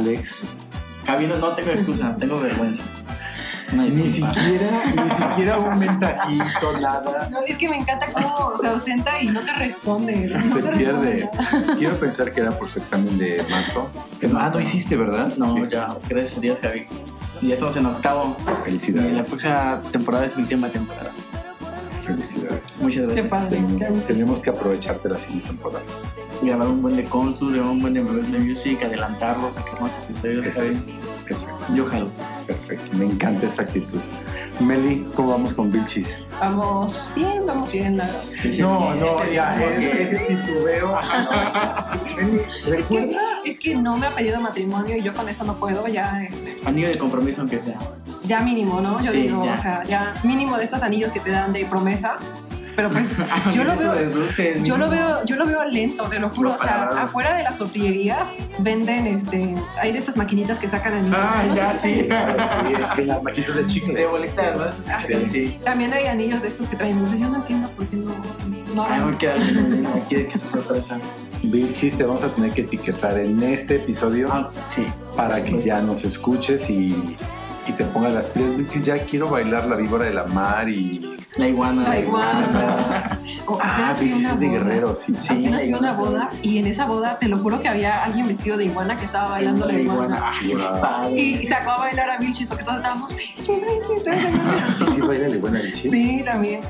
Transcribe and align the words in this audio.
Alex, 0.00 0.42
Javi, 1.06 1.26
no, 1.26 1.36
no 1.36 1.48
tengo 1.50 1.70
excusa, 1.70 2.16
tengo 2.16 2.40
vergüenza. 2.40 2.82
Ni 3.72 3.92
siquiera, 3.92 4.82
ni 4.96 5.10
siquiera 5.28 5.58
un 5.58 5.78
mensajito, 5.78 6.72
nada. 6.80 7.28
No, 7.30 7.38
es 7.46 7.56
que 7.56 7.68
me 7.68 7.76
encanta 7.76 8.12
cómo 8.12 8.56
se 8.60 8.66
ausenta 8.66 9.22
y 9.22 9.28
no 9.28 9.40
te 9.42 9.52
responde. 9.52 10.16
No 10.28 10.56
Se 10.56 10.62
te 10.62 10.76
pierde. 10.76 11.30
responde. 11.30 11.76
Quiero 11.78 11.96
pensar 12.00 12.32
que 12.32 12.40
era 12.40 12.50
por 12.50 12.68
su 12.68 12.80
examen 12.80 13.16
de 13.16 13.44
mato. 13.48 13.88
Ah, 14.36 14.50
no 14.52 14.60
hiciste, 14.60 14.96
¿verdad? 14.96 15.32
No, 15.36 15.54
Sí. 15.54 15.62
ya, 15.70 15.96
gracias 16.08 16.38
a 16.38 16.40
Dios, 16.40 16.58
Javi. 16.60 16.84
Ya 17.42 17.54
estamos 17.54 17.76
en 17.76 17.86
octavo. 17.86 18.36
Y 18.40 18.44
la 18.50 18.56
Felicidades. 18.64 19.28
próxima 19.28 19.82
temporada 19.92 20.26
es 20.26 20.36
mi 20.36 20.42
última 20.42 20.68
temporada. 20.68 21.10
Felicidades. 22.04 22.62
Muchas 22.80 23.00
Qué 23.02 23.06
gracias. 23.22 23.26
padre. 23.28 23.48
Tenemos, 23.50 23.78
qué 23.78 23.88
gusto. 23.88 24.06
tenemos 24.08 24.42
que 24.42 24.50
aprovecharte 24.50 25.08
la 25.08 25.16
siguiente 25.16 25.46
temporada. 25.46 25.84
Grabar 26.42 26.68
un 26.68 26.80
buen 26.80 26.96
de 26.96 27.04
Consul, 27.04 27.52
grabar 27.54 27.72
un 27.72 27.80
buen 27.82 27.92
de 27.94 28.02
Rebelde 28.02 28.38
Music, 28.38 28.82
adelantarlo, 28.82 29.50
sacar 29.50 29.80
más 29.80 29.96
episodios. 30.04 30.46
Exacto. 30.46 30.78
Yo 31.74 31.84
jalo. 31.84 32.08
Perfecto. 32.46 32.96
Me 32.96 33.04
encanta 33.04 33.46
esa 33.46 33.62
actitud. 33.62 34.00
Meli, 34.58 35.06
¿cómo 35.14 35.30
vamos 35.30 35.54
con 35.54 35.70
Bill 35.70 35.84
Cheese? 35.86 36.16
Vamos 36.40 37.08
bien, 37.14 37.44
vamos 37.46 37.70
bien. 37.70 37.96
la. 37.96 38.04
Sí, 38.04 38.52
sí, 38.54 38.62
No, 38.62 38.94
no, 38.94 39.22
ese 39.22 39.34
ya, 39.34 39.54
que- 39.56 40.02
ese 40.02 40.16
titubeo. 40.28 40.98
Meli, 42.16 42.40
Es 42.40 42.86
que, 42.88 43.00
recuerda. 43.00 43.20
es 43.44 43.58
que 43.58 43.76
no 43.76 43.96
me 43.96 44.06
ha 44.06 44.10
pedido 44.14 44.40
matrimonio 44.40 44.96
y 44.96 45.02
yo 45.02 45.12
con 45.14 45.28
eso 45.28 45.44
no 45.44 45.54
puedo, 45.56 45.86
ya, 45.88 46.22
este, 46.24 46.58
Anillo 46.64 46.88
de 46.88 46.98
compromiso, 46.98 47.42
aunque 47.42 47.60
sea. 47.60 47.78
ya 48.24 48.40
mínimo, 48.40 48.80
¿no? 48.80 49.00
Yo 49.02 49.12
Sí, 49.12 49.22
digo, 49.22 49.44
ya. 49.44 49.54
o 49.54 49.62
sea, 49.62 49.84
ya 49.84 50.14
mínimo 50.24 50.56
de 50.56 50.64
estos 50.64 50.82
anillos 50.82 51.12
que 51.12 51.20
te 51.20 51.30
dan 51.30 51.52
de 51.52 51.64
promesa. 51.66 52.16
Pero 52.80 52.92
pues 52.92 53.14
yo 53.54 53.62
lo 53.62 53.76
veo, 53.76 53.94
yo 54.62 54.78
lo 54.78 54.86
no. 54.86 54.90
veo, 54.90 55.24
yo 55.26 55.36
lo 55.36 55.44
veo 55.44 55.64
lento, 55.66 56.04
te 56.04 56.18
lo 56.18 56.30
juro. 56.30 56.54
O 56.54 56.58
sea, 56.58 56.84
afuera 56.84 57.36
de 57.36 57.42
las 57.42 57.58
tortillerías 57.58 58.28
venden, 58.58 59.06
este, 59.06 59.54
hay 59.78 59.92
de 59.92 59.98
estas 59.98 60.16
maquinitas 60.16 60.58
que 60.58 60.66
sacan 60.66 60.94
anillos. 60.94 61.18
Ah, 61.20 61.44
No 61.46 61.54
ya, 61.54 61.74
sí. 61.74 62.08
Que 62.96 63.04
las 63.04 63.22
maquitas 63.22 63.54
de 63.56 63.66
chicle. 63.66 63.92
De 63.94 64.06
bolitas, 64.06 64.56
¿no? 64.56 64.64
Ah, 64.90 65.02
se 65.06 65.26
sí. 65.26 65.30
sí. 65.30 65.60
También 65.62 65.92
hay 65.92 66.06
anillos 66.06 66.40
de 66.40 66.48
estos 66.48 66.66
que 66.68 66.76
traen 66.76 66.98
dulces. 66.98 67.20
Yo 67.20 67.28
no 67.28 67.36
entiendo 67.36 67.68
por 67.76 67.86
qué 67.86 67.96
no. 67.96 68.14
no 68.74 68.86
Ay, 68.88 69.14
queda 69.18 69.34
me 69.36 70.00
quiere 70.08 70.26
que 70.28 70.34
sea 70.38 70.48
sorpresa. 70.48 70.98
Bill 71.42 71.74
Cheese, 71.74 71.98
te 71.98 72.04
vamos 72.04 72.22
a 72.22 72.28
tener 72.28 72.52
que 72.52 72.62
etiquetar 72.62 73.18
en 73.18 73.42
este 73.42 73.76
episodio. 73.76 74.28
Ah, 74.32 74.48
sí. 74.68 74.86
para 75.14 75.44
que 75.44 75.60
ya 75.60 75.82
nos 75.82 76.02
escuches 76.04 76.70
y, 76.70 77.16
y 77.66 77.72
te 77.76 77.84
pongas 77.84 78.14
las 78.14 78.28
pilas. 78.28 78.56
Bichi, 78.56 78.80
ya 78.80 79.04
quiero 79.04 79.28
bailar 79.28 79.66
la 79.66 79.76
víbora 79.76 80.06
de 80.06 80.14
la 80.14 80.24
mar 80.24 80.66
y. 80.66 81.18
La 81.36 81.46
iguana. 81.48 81.88
La 81.88 81.98
iguana. 82.00 83.18
O 83.46 83.58
Ah, 83.62 83.92
fui 83.96 84.12
una 84.12 84.34
de 84.34 84.46
boda. 84.48 84.58
guerrero, 84.58 84.94
sí. 84.96 85.14
Sí. 85.16 85.32
Apenas 85.34 85.62
fui 85.62 85.74
una 85.74 85.92
boda 85.92 86.30
y 86.42 86.58
en 86.58 86.66
esa 86.66 86.86
boda 86.86 87.18
te 87.18 87.28
lo 87.28 87.38
juro 87.38 87.60
que 87.60 87.68
había 87.68 88.02
alguien 88.04 88.26
vestido 88.28 88.56
de 88.56 88.64
iguana 88.64 88.96
que 88.96 89.04
estaba 89.04 89.30
bailando 89.30 89.66
la 89.66 89.72
iguana. 89.74 90.20
Ay, 90.32 90.48
qué 90.48 90.56
Wow. 90.56 90.80
padre. 90.80 91.18
Y 91.20 91.46
sacó 91.48 91.70
a 91.70 91.76
bailar 91.78 92.10
a 92.10 92.16
Vilchis 92.18 92.48
porque 92.48 92.64
todos 92.64 92.78
estábamos 92.78 93.14
Vilchis, 93.14 93.48
Vilchis, 93.48 94.04
Vilchis". 94.04 94.88
¿Y 94.88 94.94
sí 94.94 95.00
baila 95.00 95.28
la 95.28 95.38
buena 95.38 95.60
Bichi? 95.60 95.90
Sí, 95.90 96.22
también. 96.24 96.60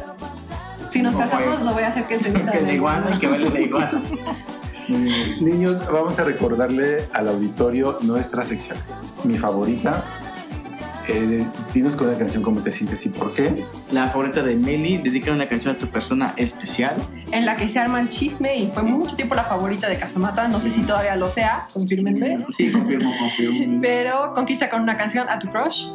Si 0.88 1.02
nos 1.02 1.14
No, 1.14 1.20
casamos, 1.20 1.62
lo 1.62 1.72
voy 1.72 1.82
a 1.84 1.88
hacer 1.88 2.04
que 2.04 2.14
él 2.14 2.20
se 2.20 2.30
vista 2.30 2.52
Que 2.52 2.58
de 2.58 2.66
la 2.66 2.72
iguana 2.74 3.06
y 3.14 3.18
que 3.18 3.26
baile 3.28 3.50
la 3.50 3.60
iguana. 3.60 3.92
Niños, 5.40 5.80
vamos 5.90 6.18
a 6.18 6.24
recordarle 6.24 7.08
al 7.12 7.28
auditorio 7.28 7.98
nuestras 8.02 8.48
secciones. 8.48 9.00
Mi 9.24 9.38
favorita. 9.38 10.02
Eh, 11.12 11.44
dinos 11.74 11.96
con 11.96 12.06
una 12.08 12.16
canción 12.16 12.40
cómo 12.42 12.60
te 12.60 12.70
sientes 12.70 13.04
y 13.04 13.08
por 13.08 13.34
qué. 13.34 13.64
La 13.90 14.08
favorita 14.10 14.42
de 14.44 14.54
Meli, 14.54 14.98
dedica 14.98 15.32
una 15.32 15.48
canción 15.48 15.74
a 15.74 15.78
tu 15.78 15.86
persona 15.88 16.34
especial. 16.36 16.94
En 17.32 17.44
la 17.46 17.56
que 17.56 17.68
se 17.68 17.80
arma 17.80 18.00
el 18.00 18.06
chisme 18.08 18.56
y 18.56 18.68
fue 18.68 18.84
mucho 18.84 19.16
tiempo 19.16 19.34
la 19.34 19.42
favorita 19.42 19.88
de 19.88 19.98
Casamata. 19.98 20.46
No 20.46 20.60
sé 20.60 20.70
si 20.70 20.82
todavía 20.82 21.16
lo 21.16 21.28
sea, 21.28 21.66
confirmenme. 21.72 22.38
Sí, 22.50 22.70
confirmo, 22.70 23.12
confirmo. 23.18 23.78
Pero 23.82 24.34
conquista 24.34 24.68
con 24.70 24.82
una 24.82 24.96
canción 24.96 25.28
a 25.28 25.38
tu 25.40 25.48
crush. 25.48 25.88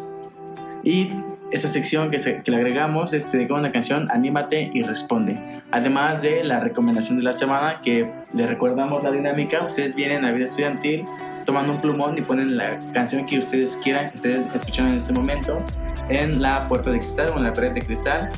Y 0.84 1.12
esa 1.52 1.70
sección 1.70 2.12
que, 2.12 2.20
se- 2.20 2.42
que 2.42 2.52
le 2.52 2.58
agregamos 2.58 3.14
es 3.14 3.30
te 3.30 3.38
dedica 3.38 3.54
una 3.54 3.72
canción, 3.72 4.10
anímate 4.12 4.70
y 4.74 4.84
responde. 4.84 5.40
Además 5.72 6.24
de 6.24 6.44
la 6.44 6.60
recomendación 6.60 7.18
de 7.18 7.24
la 7.24 7.32
semana, 7.34 7.80
que 7.82 8.12
le 8.34 8.46
recordamos 8.48 9.02
la 9.04 9.12
dinámica. 9.12 9.64
Ustedes 9.66 9.96
vienen 9.96 10.26
a 10.26 10.28
la 10.28 10.34
vida 10.34 10.46
estudiantil 10.46 11.06
tomando 11.46 11.74
un 11.74 11.82
plumón 11.82 12.18
y 12.18 12.22
ponen 12.22 12.58
la 12.58 12.80
canción 12.94 13.26
que 13.26 13.38
ustedes 13.40 13.78
quieran, 13.84 14.10
que 14.10 14.16
ustedes 14.18 14.46
escuchan 14.54 14.88
en 14.90 14.98
este 14.98 15.14
momento, 15.14 15.62
en 16.10 16.42
la 16.42 16.68
puerta 16.68 16.90
de 16.92 17.00
cristal 17.00 17.30
o 17.34 17.38
en 17.38 17.44
la 17.44 17.54
pared 17.54 17.72
de 17.72 17.82
cristal. 17.82 18.32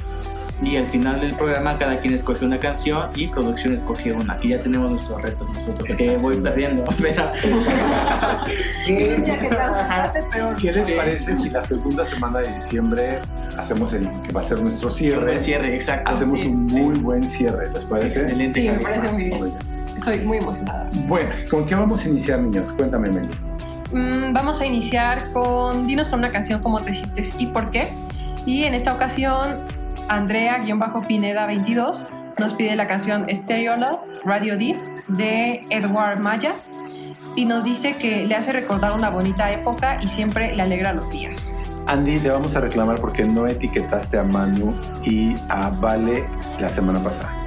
Y 0.59 0.75
al 0.78 0.88
final 0.88 1.19
del 1.22 1.34
programa 1.35 1.78
cada 1.78 2.00
quien 2.00 2.16
escoge 2.16 2.44
una 2.44 2.57
canción 2.59 3.12
y 3.16 3.28
producción 3.28 3.75
escoge 3.75 4.12
una. 4.12 4.34
Aquí 4.34 4.47
ya 4.47 4.59
tenemos 4.59 4.90
nuestro 4.90 5.19
reto 5.19 5.45
nosotros, 5.53 5.88
que 5.95 6.18
voy 6.18 6.38
perdiendo, 6.41 6.84
pero 10.31 10.56
¿Qué 10.60 10.71
les 10.74 10.92
parece 10.92 11.36
si 11.38 11.50
la 11.51 11.62
segunda 11.62 12.06
semana 12.06 12.39
de 12.39 12.51
diciembre 12.56 13.19
hacemos 13.57 13.94
el 13.94 14.07
que 14.21 14.31
va 14.31 14.42
a 14.42 14.44
ser 14.44 14.60
nuestro 14.62 14.89
cierre? 14.89 15.33
el 15.33 15.39
cierre, 15.39 15.75
exacto. 15.75 16.10
Hacemos 16.12 16.39
Sí, 16.39 16.48
un 16.48 16.68
sí. 16.68 16.75
muy 16.80 16.95
buen 17.00 17.21
cierre, 17.24 17.69
¿les 17.71 17.86
parece? 17.86 18.21
Excelente. 18.21 18.62
Sí, 18.62 18.68
me 18.69 18.80
parece 18.80 19.12
muy 19.12 19.24
bien. 19.25 19.53
Estoy 19.97 20.19
muy 20.19 20.38
emocionada. 20.38 20.89
Bueno, 21.07 21.31
¿con 21.49 21.65
qué 21.65 21.75
vamos 21.75 22.05
a 22.05 22.09
iniciar, 22.09 22.39
niños? 22.39 22.71
Cuéntame, 22.73 23.09
Meli. 23.11 23.29
Mm, 23.91 24.33
vamos 24.33 24.61
a 24.61 24.65
iniciar 24.65 25.31
con 25.33 25.88
Dinos 25.88 26.09
con 26.09 26.19
una 26.19 26.31
canción 26.31 26.61
cómo 26.61 26.79
te 26.79 26.94
sientes 26.94 27.33
y 27.38 27.47
por 27.47 27.71
qué. 27.71 27.89
Y 28.45 28.63
en 28.63 28.73
esta 28.73 28.94
ocasión, 28.94 29.65
Andrea-Pineda22 30.07 32.05
nos 32.38 32.53
pide 32.53 32.75
la 32.75 32.88
canción 32.88 33.25
Stereolog 33.29 34.01
Radio 34.23 34.57
D 34.57 34.77
de 35.07 35.65
Edward 35.69 36.19
Maya 36.19 36.55
y 37.35 37.45
nos 37.45 37.63
dice 37.63 37.95
que 37.95 38.25
le 38.25 38.35
hace 38.35 38.51
recordar 38.51 38.93
una 38.93 39.09
bonita 39.09 39.51
época 39.51 40.00
y 40.01 40.07
siempre 40.07 40.55
le 40.55 40.61
alegra 40.61 40.93
los 40.93 41.11
días. 41.11 41.51
Andy, 41.88 42.19
te 42.19 42.29
vamos 42.29 42.55
a 42.55 42.61
reclamar 42.61 43.00
porque 43.00 43.23
no 43.23 43.47
etiquetaste 43.47 44.17
a 44.17 44.23
Manu 44.23 44.73
y 45.05 45.35
a 45.47 45.69
Vale 45.69 46.25
la 46.59 46.69
semana 46.69 47.00
pasada. 47.00 47.46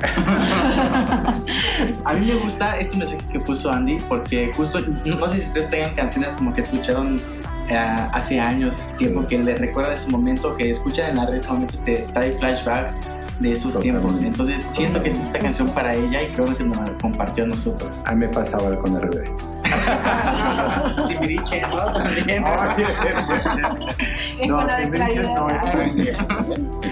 A 2.04 2.12
mí 2.14 2.26
me 2.26 2.34
gusta 2.36 2.78
este 2.78 2.96
mensaje 2.96 3.20
que 3.30 3.40
puso 3.40 3.70
Andy 3.70 3.98
porque 4.08 4.50
justo, 4.56 4.80
no 5.04 5.28
sé 5.28 5.40
si 5.40 5.46
ustedes 5.46 5.70
tengan 5.70 5.94
canciones 5.94 6.32
como 6.32 6.54
que 6.54 6.62
escucharon 6.62 7.20
eh, 7.68 7.76
hace 8.12 8.40
años, 8.40 8.74
tiempo, 8.96 9.26
que 9.26 9.38
les 9.38 9.58
recuerda 9.58 9.94
ese 9.94 10.08
momento, 10.08 10.54
que 10.54 10.70
escuchan 10.70 11.10
en 11.10 11.16
la 11.16 11.26
red, 11.26 11.36
ese 11.36 11.50
momento 11.50 11.78
te 11.78 11.98
trae 12.12 12.32
flashbacks 12.32 13.00
de 13.38 13.52
esos 13.52 13.74
Totalmente. 13.74 14.08
tiempos. 14.08 14.22
Entonces 14.22 14.62
siento 14.62 15.02
que 15.02 15.10
es 15.10 15.20
esta 15.20 15.38
canción 15.38 15.68
para 15.70 15.94
ella 15.94 16.22
y 16.22 16.26
creo 16.26 16.56
que 16.56 16.64
nos 16.64 16.76
la 16.76 16.92
compartió 16.98 17.44
a 17.44 17.46
nosotros. 17.46 18.02
A 18.06 18.12
mí 18.12 18.26
me 18.26 18.28
pasaba 18.28 18.70
con 18.78 19.00
RBD. 19.00 19.59
Timbiriche, 21.08 21.62
¿no? 21.62 21.92
También. 21.92 22.44
Es 24.40 24.50
con 24.50 24.66
la 24.66 24.76
de 24.76 24.82
Timbiriche 24.84 25.22
no, 25.22 25.48
es 25.50 25.62
claridad. 25.62 26.26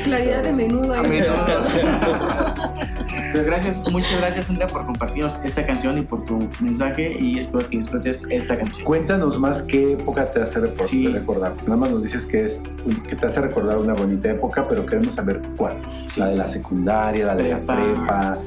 Claridad 0.05 0.43
de 0.43 0.53
menudo. 0.53 0.95
A 0.95 1.03
menudo. 1.03 1.47
Pues 3.33 3.45
gracias, 3.45 3.91
muchas 3.91 4.19
gracias 4.21 4.49
Andrea 4.49 4.67
por 4.69 4.87
compartirnos 4.87 5.39
esta 5.45 5.67
canción 5.67 5.99
y 5.99 6.03
por 6.03 6.25
tu 6.25 6.49
mensaje 6.61 7.15
y 7.19 7.39
espero 7.39 7.69
que 7.69 7.77
disfrutes 7.77 8.27
esta 8.31 8.57
canción. 8.57 8.85
Cuéntanos 8.87 9.39
más 9.39 9.61
qué 9.63 9.93
época 9.93 10.31
te 10.31 10.41
hace 10.41 10.61
Sí. 10.85 11.07
recordar. 11.09 11.53
Nada 11.65 11.77
más 11.77 11.91
nos 11.91 12.03
dices 12.03 12.25
que 12.25 12.45
es 12.45 12.63
que 13.07 13.17
te 13.17 13.27
hace 13.27 13.41
recordar 13.43 13.77
una 13.79 13.93
bonita 13.93 14.31
época, 14.31 14.67
pero 14.67 14.87
queremos 14.87 15.15
saber 15.15 15.43
cuál. 15.59 15.75
Sí. 16.07 16.21
La 16.21 16.27
de 16.29 16.37
la 16.37 16.49
secundaria, 16.49 17.27
la 17.27 17.35
de 17.37 17.45
Prepa. 17.57 17.75
la 17.75 17.83
prepa, 17.85 18.39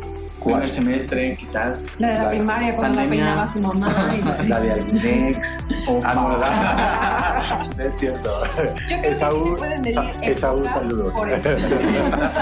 cuál. 0.42 0.56
Primer 0.56 0.70
semestre, 0.70 1.38
quizás. 1.38 2.00
La 2.02 2.08
de 2.10 2.14
la 2.16 2.24
La 2.24 2.30
primaria 2.32 2.76
cuando 2.76 2.96
la 2.96 3.02
pandemia. 3.04 3.26
peinaba 3.26 3.48
su 3.48 3.60
mamá. 3.62 4.16
y 4.18 4.22
la- 4.22 4.44
La 4.44 4.60
de 4.60 4.72
Alginex. 4.74 5.60
O 5.88 6.00
Ah, 6.04 6.14
no, 6.14 6.30
¿verdad? 6.30 7.70
No 7.78 7.84
es 7.86 7.94
cierto. 8.00 8.44
Yo 8.46 8.62
creo 8.88 9.02
que 9.02 9.14
sí 9.16 9.20
se 9.22 9.56
pueden 9.58 9.82
medir 9.82 9.96
Sa- 9.96 10.10
Esaú, 10.22 10.66
saludos. 10.66 11.14
por 11.14 11.30
el- 11.30 11.42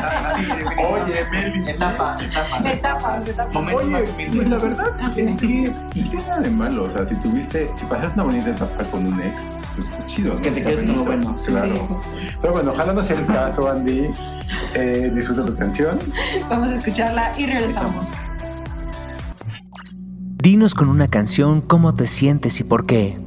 Oye, 0.79 1.25
Meli. 1.31 1.69
Etapas, 1.69 2.21
etapas. 2.21 2.65
Etapas, 2.65 3.27
etapas. 3.27 3.73
Oye, 3.73 4.05
pues 4.35 4.47
la 4.49 4.57
verdad 4.57 4.87
es 4.99 5.15
que 5.15 5.23
no 5.23 5.35
tiene 5.37 6.23
nada 6.27 6.39
de 6.41 6.49
malo. 6.49 6.83
O 6.85 6.89
sea, 6.91 7.05
si 7.05 7.15
tuviste, 7.15 7.69
si 7.77 7.85
pasaste 7.85 8.13
una 8.15 8.23
bonita 8.23 8.49
etapa 8.51 8.83
con 8.85 9.05
un 9.05 9.19
ex, 9.21 9.41
pues 9.79 9.91
está 9.91 10.05
chido. 10.05 10.35
¿no? 10.35 10.41
Que 10.41 10.51
te 10.51 10.63
quedes 10.63 10.83
como 10.83 11.05
bueno. 11.05 11.35
Claro. 11.45 11.97
Sí. 11.97 12.05
Pero 12.41 12.53
bueno, 12.53 12.71
ojalá 12.71 12.93
no 12.93 13.03
sea 13.03 13.17
el 13.17 13.25
caso, 13.25 13.69
Andy. 13.69 14.07
Eh, 14.73 15.11
disfruta 15.13 15.45
tu 15.45 15.55
canción. 15.55 15.99
Vamos 16.49 16.69
a 16.69 16.75
escucharla 16.75 17.31
y 17.37 17.45
regresamos. 17.45 18.11
Dinos 20.41 20.73
con 20.73 20.89
una 20.89 21.09
canción 21.09 21.61
cómo 21.61 21.93
te 21.93 22.07
sientes 22.07 22.59
y 22.59 22.63
por 22.63 22.85
qué. 22.85 23.19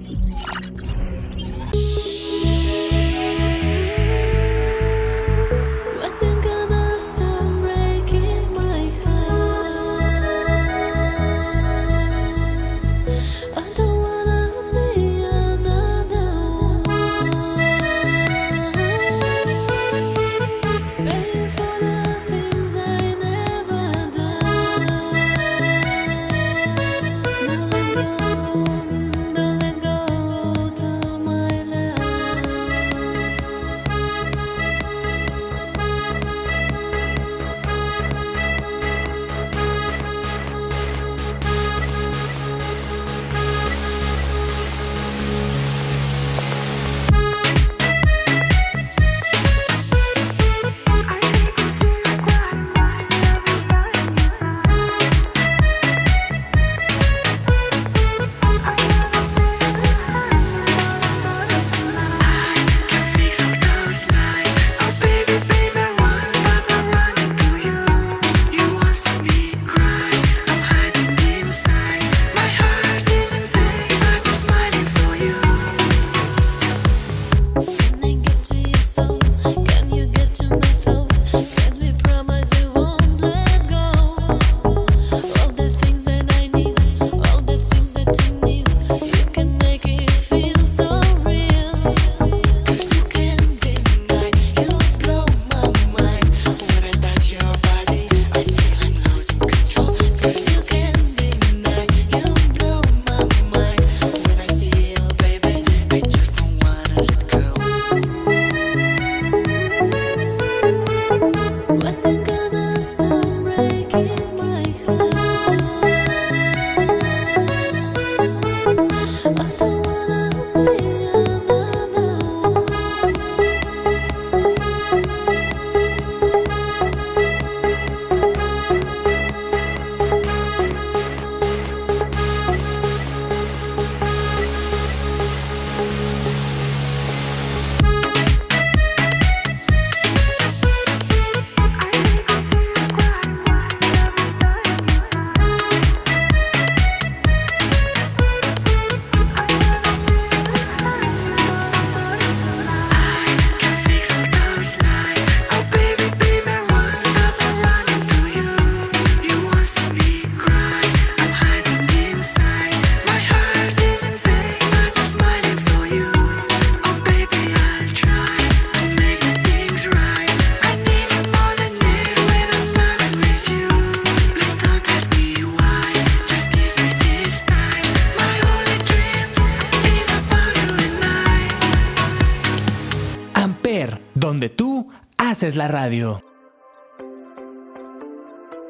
Haces 185.42 185.56
la 185.56 185.66
radio. 185.66 186.22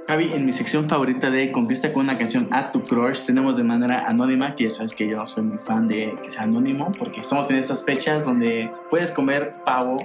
Javi, 0.09 0.33
en 0.33 0.47
mi 0.47 0.55
sección 0.55 0.88
favorita 0.88 1.31
de 1.31 1.52
Conquista 1.52 1.93
con 1.93 2.05
una 2.05 2.17
canción 2.17 2.49
a 2.50 2.73
tu 2.73 2.83
crush, 2.83 3.21
tenemos 3.26 3.59
de 3.59 3.62
manera 3.62 4.07
anónima, 4.07 4.55
que 4.55 4.64
ya 4.64 4.71
sabes 4.71 4.95
que 4.95 5.07
yo 5.07 5.26
soy 5.26 5.43
muy 5.43 5.59
fan 5.59 5.87
de 5.87 6.17
que 6.23 6.31
sea 6.31 6.45
anónimo, 6.45 6.91
porque 6.99 7.21
estamos 7.21 7.50
en 7.50 7.59
estas 7.59 7.85
fechas 7.85 8.25
donde 8.25 8.71
puedes 8.88 9.11
comer 9.11 9.57
pavo 9.67 9.99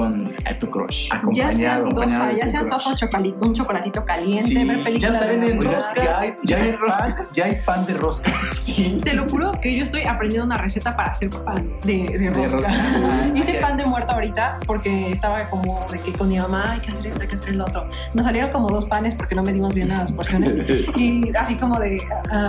con 0.00 0.34
a 0.46 0.54
tu 0.58 0.70
crush. 0.70 1.08
Ya 1.08 1.10
se 1.10 1.16
Acompañado. 1.16 1.84
antoja, 1.84 2.04
acompañado 2.04 2.26
de 2.34 2.36
ya 2.40 2.46
se 2.46 2.56
antoja 2.56 2.90
un 2.90 2.96
chocolatito, 2.96 3.44
un 3.46 3.54
chocolatito 3.54 4.04
caliente, 4.04 4.42
Sí, 4.44 4.54
ver 4.64 4.78
ya 4.78 4.84
películas. 4.84 5.14
está 5.14 5.26
de 5.26 5.36
vendiendo 5.36 5.70
roscas. 5.70 6.04
Ya 6.04 6.18
hay, 6.18 6.30
ya, 6.44 6.56
hay 6.56 6.72
pan, 6.72 7.16
ya 7.34 7.44
hay 7.44 7.56
pan 7.64 7.86
de 7.86 7.94
rosca. 7.94 8.32
Sí, 8.60 8.98
te 9.02 9.14
lo 9.14 9.28
juro 9.28 9.52
que 9.60 9.76
yo 9.76 9.82
estoy 9.82 10.02
aprendiendo 10.04 10.46
una 10.46 10.56
receta 10.56 10.96
para 10.96 11.10
hacer 11.10 11.30
pan 11.30 11.70
de, 11.82 12.06
de 12.06 12.18
De 12.18 12.30
rosca. 12.30 12.68
rosca. 12.68 12.72
Ah, 12.72 13.28
Hice 13.34 13.54
ya. 13.54 13.60
pan 13.60 13.76
de 13.76 13.84
muerto 13.86 14.12
ahorita 14.12 14.58
porque 14.66 15.10
estaba 15.10 15.38
como 15.50 15.86
de 15.90 16.00
que 16.00 16.12
con 16.12 16.28
mi 16.28 16.38
mamá 16.38 16.72
hay 16.72 16.80
que 16.80 16.90
hacer 16.90 17.06
esto, 17.06 17.22
hay 17.22 17.28
que 17.28 17.34
hacer 17.34 17.50
el 17.50 17.60
otro. 17.60 17.88
Nos 18.14 18.24
salieron 18.26 18.50
como 18.52 18.68
dos 18.68 18.84
panes 18.86 19.14
porque 19.14 19.34
no 19.34 19.42
medimos 19.42 19.74
bien 19.74 19.88
las 19.88 20.12
porciones. 20.12 20.54
Y 20.96 21.34
así 21.36 21.54
como 21.56 21.78
de. 21.78 22.00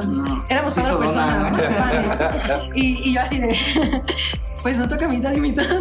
No. 0.07 0.43
éramos 0.49 0.73
cuatro 0.73 0.99
personas, 0.99 1.51
dos 1.51 1.61
panes. 1.61 2.09
Y, 2.75 3.09
y 3.09 3.13
yo 3.13 3.21
así 3.21 3.37
de. 3.39 3.55
Pues 4.61 4.77
nos 4.77 4.87
toca 4.89 5.07
mitad 5.07 5.33
y 5.33 5.39
mitad. 5.39 5.65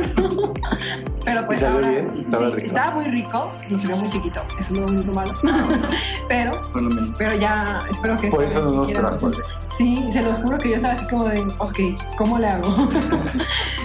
Pero 1.24 1.44
pues 1.46 1.60
¿Y 1.60 1.64
ahora. 1.66 1.86
bien? 1.88 2.20
¿Estaba 2.24 2.46
sí, 2.46 2.52
rico? 2.54 2.66
estaba 2.66 2.90
muy 2.94 3.04
rico. 3.06 3.52
Nos 3.68 3.80
salió 3.82 3.96
muy 3.98 4.08
chiquito. 4.08 4.40
Eso 4.58 4.72
es 4.72 4.78
lo 4.80 4.86
único 4.86 5.12
malo. 5.12 5.34
pero, 6.28 6.52
lo 6.74 6.80
menos. 6.82 7.10
pero 7.18 7.34
ya 7.36 7.82
espero 7.90 8.16
que. 8.16 8.28
Por 8.28 8.42
eso 8.44 8.60
no 8.62 8.70
nos 8.72 8.92
trajo. 8.92 9.30
Sí, 9.68 10.06
se 10.10 10.22
los 10.22 10.38
juro 10.38 10.56
que 10.58 10.70
yo 10.70 10.76
estaba 10.76 10.94
así 10.94 11.06
como 11.08 11.24
de, 11.28 11.40
ok, 11.58 11.78
¿cómo 12.16 12.38
le 12.38 12.48
hago? 12.48 12.74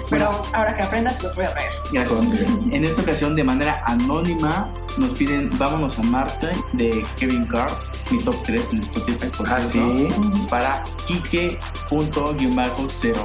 Pero 0.10 0.30
ahora 0.54 0.76
que 0.76 0.84
aprendas, 0.84 1.22
los 1.24 1.36
voy 1.36 1.46
a 1.46 1.52
traer. 1.52 1.72
Gracias. 1.92 2.20
En 2.72 2.86
esta 2.86 3.02
ocasión, 3.02 3.36
de 3.36 3.44
manera 3.44 3.82
anónima, 3.86 4.70
nos 4.98 5.12
piden 5.14 5.50
Vámonos 5.58 5.98
a 6.00 6.04
Marte 6.04 6.52
de 6.74 7.04
Kevin 7.18 7.46
Carr, 7.46 7.70
mi 8.12 8.20
top 8.20 8.36
3 8.46 8.74
en 8.74 8.80
Spotify, 8.80 9.28
por 9.38 9.48
Ah, 9.50 9.60
cierto, 9.72 9.98
sí. 9.98 10.08
para 10.50 10.84
Kike.0. 11.08 13.16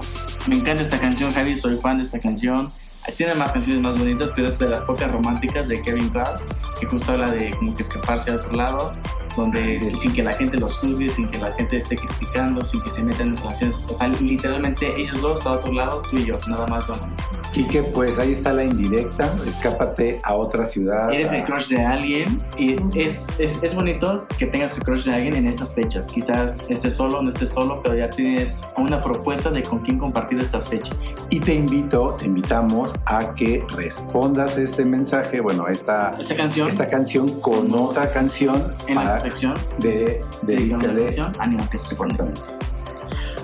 Me 0.51 0.57
encanta 0.57 0.83
esta 0.83 0.99
canción, 0.99 1.33
Javi, 1.33 1.57
soy 1.57 1.77
fan 1.77 1.99
de 1.99 2.03
esta 2.03 2.19
canción. 2.19 2.73
Tiene 3.17 3.35
más 3.35 3.53
canciones 3.53 3.81
más 3.81 3.97
bonitas, 3.97 4.33
pero 4.35 4.49
es 4.49 4.59
de 4.59 4.69
las 4.69 4.83
pocas 4.83 5.09
románticas 5.09 5.69
de 5.69 5.81
Kevin 5.81 6.09
Carr, 6.09 6.41
que 6.81 6.87
justo 6.87 7.13
habla 7.13 7.31
de 7.31 7.51
como 7.53 7.77
que 7.77 7.83
escaparse 7.83 8.33
a 8.33 8.35
otro 8.35 8.57
lado, 8.57 8.93
donde 9.37 9.81
Sí. 9.81 9.95
sin 9.95 10.13
que 10.13 10.23
la 10.23 10.33
gente 10.33 10.59
los 10.59 10.77
juzgue, 10.79 11.09
sin 11.11 11.29
que 11.29 11.39
la 11.39 11.53
gente 11.55 11.79
esté 11.79 11.97
criticando, 11.97 12.65
sin 12.65 12.81
que 12.83 12.91
se 12.91 13.03
metan 13.03 13.29
en 13.29 13.37
relaciones. 13.37 13.87
O 13.91 13.95
sea, 13.95 14.09
literalmente 14.09 14.89
ellos 15.01 15.21
dos 15.21 15.47
a 15.47 15.53
otro 15.53 15.73
lado, 15.73 16.03
tú 16.11 16.17
y 16.19 16.27
yo, 16.27 16.39
nada 16.49 16.67
más 16.67 16.87
vámonos. 16.89 17.11
Quique, 17.53 17.83
pues 17.83 18.19
ahí 18.19 18.33
está 18.33 18.53
la 18.53 18.63
indirecta. 18.65 19.33
Escápate 19.47 20.21
a 20.23 20.35
otra 20.35 20.65
ciudad. 20.67 21.13
Eres 21.13 21.33
el 21.33 21.43
crush 21.43 21.69
de 21.69 21.85
alguien 21.85 22.41
y 22.57 22.77
es, 22.99 23.39
es, 23.41 23.61
es 23.63 23.75
bonito 23.75 24.19
que 24.39 24.47
tengas 24.47 24.77
el 24.77 24.85
crush 24.85 25.05
de 25.05 25.15
alguien 25.15 25.35
en 25.35 25.47
estas 25.47 25.75
fechas. 25.75 26.07
Quizás 26.07 26.65
estés 26.69 26.95
solo, 26.95 27.21
no 27.23 27.31
estés 27.31 27.51
solo, 27.51 27.81
pero 27.83 27.97
ya 27.97 28.09
tienes 28.09 28.63
una 28.77 29.03
propuesta 29.03 29.51
de 29.51 29.63
con 29.65 29.81
quién 29.81 29.99
compartir 29.99 30.39
estas 30.39 30.69
fechas. 30.69 30.97
Y 31.31 31.41
te 31.41 31.55
invito, 31.55 32.15
te 32.19 32.27
invitamos 32.27 32.93
a 33.07 33.35
que 33.35 33.65
respondas 33.77 34.57
este 34.57 34.85
mensaje, 34.85 35.41
bueno, 35.41 35.67
esta, 35.67 36.15
Esta 36.19 36.37
canción, 36.37 36.69
esta 36.69 36.89
canción 36.89 37.41
con 37.41 37.75
otra 37.75 38.11
canción 38.13 38.75
en 38.87 38.95
para- 38.95 39.17
sección, 39.31 39.55
de 39.79 40.21
dedícale. 40.43 41.07
canción, 41.07 41.33
anímate, 41.39 41.79
responde. 41.79 42.15
Exactamente. 42.15 42.61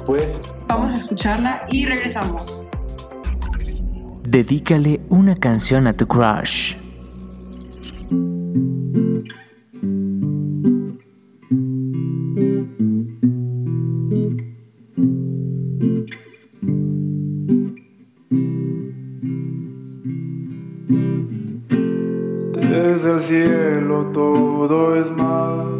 Pues 0.04 0.40
Vamos 0.68 0.94
a 0.94 0.96
escucharla 0.96 1.66
y 1.70 1.86
regresamos. 1.86 2.64
Dedícale 4.22 5.00
una 5.08 5.36
canción 5.36 5.86
a 5.86 5.92
tu 5.92 6.06
crush. 6.06 6.76
Desde 22.68 23.12
el 23.12 23.20
cielo 23.20 24.06
todo 24.12 24.96
es 24.96 25.10
más 25.10 25.75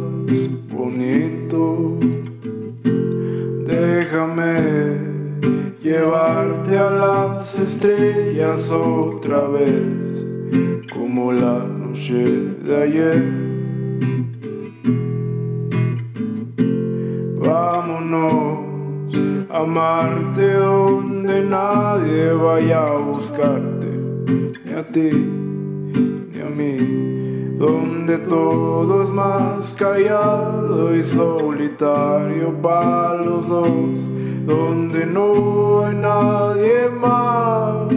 bonito. 0.69 1.97
Déjame 3.65 4.97
llevarte 5.81 6.77
a 6.77 6.89
las 6.89 7.57
estrellas 7.59 8.69
otra 8.71 9.47
vez, 9.47 10.25
como 10.93 11.31
la 11.31 11.59
noche 11.59 12.23
de 12.63 12.83
ayer. 12.83 13.47
Vámonos 17.39 18.67
a 19.49 19.63
Marte 19.63 20.53
donde 20.53 21.43
nadie 21.43 22.33
vaya 22.33 22.85
a 22.85 22.97
buscarte, 22.97 23.87
ni 24.65 24.73
a 24.73 24.83
ti 24.87 25.11
ni 26.31 26.41
a 26.41 26.49
mí, 26.49 27.16
donde 27.57 28.19
todo 28.19 29.01
es 29.01 29.09
más 29.09 29.73
callado 29.73 30.95
y 30.95 31.01
solitario 31.01 32.53
para 32.61 33.15
los 33.15 33.47
dos, 33.47 34.09
donde 34.45 35.07
no 35.07 35.83
hay 35.83 35.95
nadie 35.95 36.87
más 36.89 37.89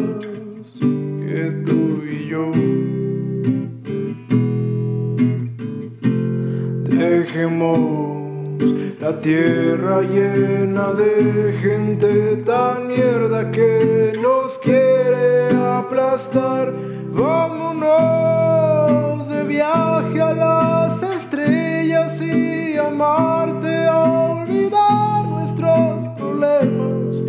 que 0.80 1.62
tú 1.66 2.02
y 2.10 2.26
yo. 2.26 2.50
Dejemos 6.84 7.78
la 8.98 9.20
tierra 9.20 10.00
llena 10.00 10.92
de 10.94 11.52
gente 11.60 12.38
tan 12.46 12.88
mierda 12.88 13.50
que 13.50 14.12
nos 14.22 14.56
quiere 14.58 15.54
aplastar. 15.54 16.72
Vámonos 17.12 18.89
viaje 19.50 20.20
a 20.20 20.32
las 20.32 21.02
estrellas 21.02 22.22
y 22.22 22.76
a 22.76 22.88
Marte 22.88 23.84
a 23.86 24.30
olvidar 24.30 25.26
nuestros 25.26 26.06
problemas 26.16 27.20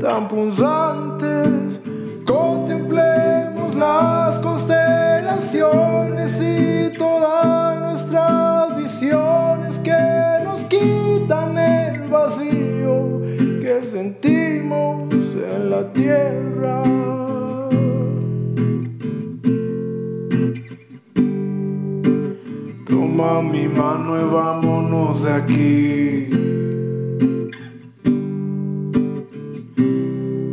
tan 0.00 0.26
punzantes. 0.26 1.78
Contemplemos 2.24 3.74
las 3.74 4.40
constelaciones 4.40 6.40
y 6.40 6.96
todas 6.96 7.78
nuestras 7.82 8.74
visiones 8.76 9.78
que 9.80 10.40
nos 10.44 10.64
quitan 10.64 11.58
el 11.58 12.08
vacío 12.08 13.20
que 13.60 13.82
sentimos 13.84 15.12
en 15.52 15.70
la 15.70 15.92
tierra. 15.92 17.15
Toma 23.16 23.40
mi 23.40 23.66
mano 23.66 24.20
y 24.20 24.24
vámonos 24.30 25.22
de 25.22 25.32
aquí. 25.32 26.28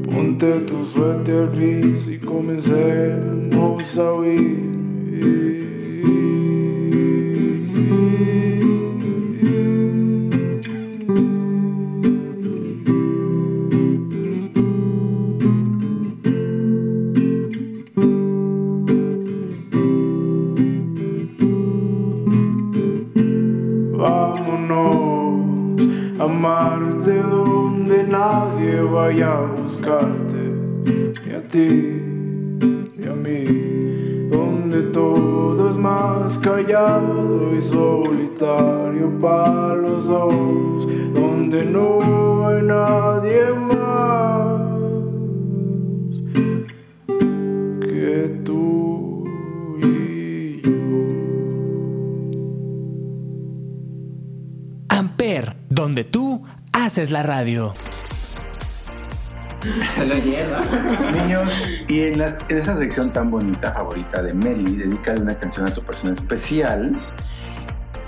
Ponte 0.06 0.62
tu 0.62 0.86
suéter 0.86 1.50
gris 1.52 2.08
y 2.08 2.20
comencemos 2.20 3.98
a 3.98 4.14
huir. 4.14 5.73
En, 62.50 62.58
esa 62.58 62.76
sección 62.78 63.12
tan 63.12 63.30
bonita, 63.32 63.74
favorita 63.74 64.22
de 64.22 64.34
Meli, 64.34 64.78
dedícale 64.78 65.22
una 65.22 65.36
canción 65.36 65.68
a 65.68 65.74
tu 65.74 65.84
persona 65.84 66.14
especial. 66.14 66.98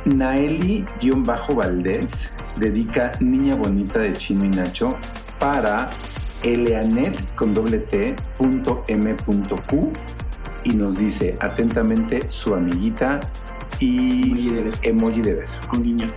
Naeli-Valdés 0.06 2.32
dedica 2.58 3.12
Niña 3.20 3.56
Bonita 3.56 4.00
de 4.00 4.14
Chino 4.14 4.46
y 4.46 4.50
Nacho 4.50 4.96
para 5.40 5.90
Eleanet 6.44 7.36
con 7.36 7.54
doble 7.54 7.80
T 7.80 8.16
punto 8.38 8.86
M 8.88 9.14
punto 9.16 9.56
Q 9.68 9.92
y 10.64 10.74
nos 10.74 10.98
dice 10.98 11.38
atentamente 11.40 12.30
su 12.30 12.54
amiguita 12.54 13.20
y 13.80 14.32
Emoji 14.32 14.50
de 14.50 14.64
beso. 14.64 14.80
emoji 14.84 15.22
de 15.22 15.34
beso. 15.34 15.60
Con 15.68 15.84
guiño. 15.84 16.12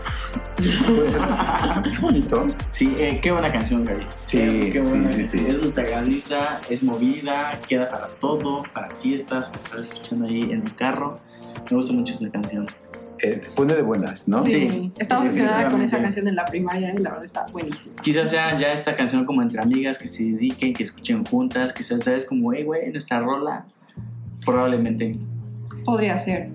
Qué 0.58 1.98
bonito. 2.00 2.46
Sí, 2.70 2.94
eh, 2.98 3.18
qué 3.22 3.30
buena 3.30 3.50
canción, 3.50 3.84
Gaby. 3.84 4.02
Sí, 4.22 4.38
Qué- 4.38 4.70
qué 4.72 4.80
sí, 4.80 4.86
buena 4.86 5.12
sí, 5.12 5.26
sí. 5.26 5.46
Es 5.48 5.56
pegadiza, 5.68 6.60
es 6.68 6.82
movida, 6.82 7.50
queda 7.68 7.88
para 7.88 8.08
todo, 8.20 8.62
para 8.72 8.90
fiestas, 8.96 9.48
para 9.48 9.60
estar 9.60 9.80
escuchando 9.80 10.26
ahí 10.26 10.40
en 10.42 10.62
el 10.62 10.74
carro. 10.74 11.14
Me 11.70 11.76
gusta 11.76 11.92
mucho 11.92 12.12
esta 12.14 12.28
canción. 12.30 12.66
Eh, 13.20 13.36
te 13.42 13.50
pone 13.50 13.74
de 13.74 13.82
buenas, 13.82 14.28
¿no? 14.28 14.44
Sí, 14.44 14.50
Sí, 14.68 14.92
estaba 14.98 15.22
obsesionada 15.22 15.68
con 15.70 15.82
esa 15.82 16.00
canción 16.00 16.28
en 16.28 16.36
la 16.36 16.44
primaria 16.44 16.92
y 16.94 16.98
la 16.98 17.10
verdad 17.10 17.24
está 17.24 17.46
buenísima. 17.52 17.96
Quizás 18.02 18.30
sea 18.30 18.56
ya 18.56 18.72
esta 18.72 18.94
canción 18.94 19.24
como 19.24 19.42
entre 19.42 19.60
amigas 19.60 19.98
que 19.98 20.06
se 20.06 20.22
dediquen, 20.22 20.72
que 20.72 20.84
escuchen 20.84 21.24
juntas, 21.24 21.72
quizás 21.72 22.04
sabes 22.04 22.24
como, 22.24 22.52
hey, 22.52 22.62
güey, 22.64 22.90
nuestra 22.92 23.20
rola. 23.20 23.64
Probablemente, 24.44 25.16
Podría 25.84 26.18
ser. 26.18 26.50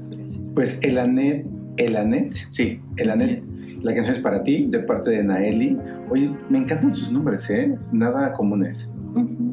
Pues 0.54 0.80
el 0.84 0.98
Anet, 1.00 1.46
el 1.78 1.96
Anet, 1.98 2.34
sí. 2.50 2.80
el 2.98 3.10
Anet, 3.10 3.44
la 3.84 3.94
canción 3.94 4.16
es 4.16 4.22
para 4.22 4.44
ti, 4.44 4.68
de 4.70 4.80
parte 4.80 5.12
de 5.12 5.24
Naeli. 5.24 5.78
Oye, 6.10 6.32
me 6.50 6.58
encantan 6.58 6.94
sus 6.94 7.12
nombres, 7.12 7.50
¿eh? 7.50 7.78
Nada 7.92 8.34
comunes. 8.34 8.90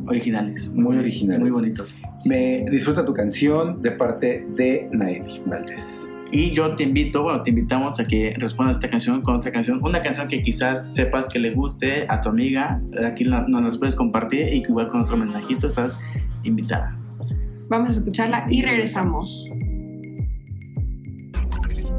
Originales. 0.06 0.72
Muy 0.72 0.96
originales. 0.96 1.40
Muy 1.40 1.50
bonitos. 1.50 2.00
Me 2.26 2.64
disfruta 2.70 3.04
tu 3.04 3.12
canción 3.12 3.82
de 3.82 3.90
parte 3.90 4.46
de 4.54 4.88
Naeli 4.92 5.42
Valdés. 5.46 6.14
Y 6.32 6.52
yo 6.52 6.76
te 6.76 6.84
invito, 6.84 7.25
bueno, 7.25 7.42
te 7.42 7.50
invitamos 7.50 7.99
a 7.99 8.06
que 8.06 8.32
respondas 8.38 8.76
esta 8.76 8.88
canción 8.88 9.20
con 9.20 9.34
otra 9.34 9.50
canción. 9.50 9.80
Una 9.82 10.00
canción 10.00 10.28
que 10.28 10.42
quizás 10.42 10.94
sepas 10.94 11.28
que 11.28 11.40
le 11.40 11.50
guste 11.50 12.06
a 12.08 12.20
tu 12.20 12.28
amiga. 12.28 12.80
Aquí 13.04 13.25
nos 13.25 13.49
las 13.50 13.78
puedes 13.78 13.96
compartir 13.96 14.46
y 14.52 14.62
que 14.62 14.68
igual 14.68 14.87
con 14.87 15.00
otro 15.00 15.16
mensajito 15.16 15.66
estás 15.66 16.00
invitada. 16.44 16.96
Vamos 17.68 17.90
a 17.90 17.92
escucharla 17.92 18.46
y 18.49 18.62
regresamos. 18.62 19.50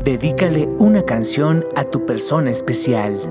Dedícale 0.04 0.68
una 0.80 1.04
canción 1.04 1.64
a 1.76 1.84
tu 1.84 2.08
persona 2.08 2.50
especial. 2.50 3.22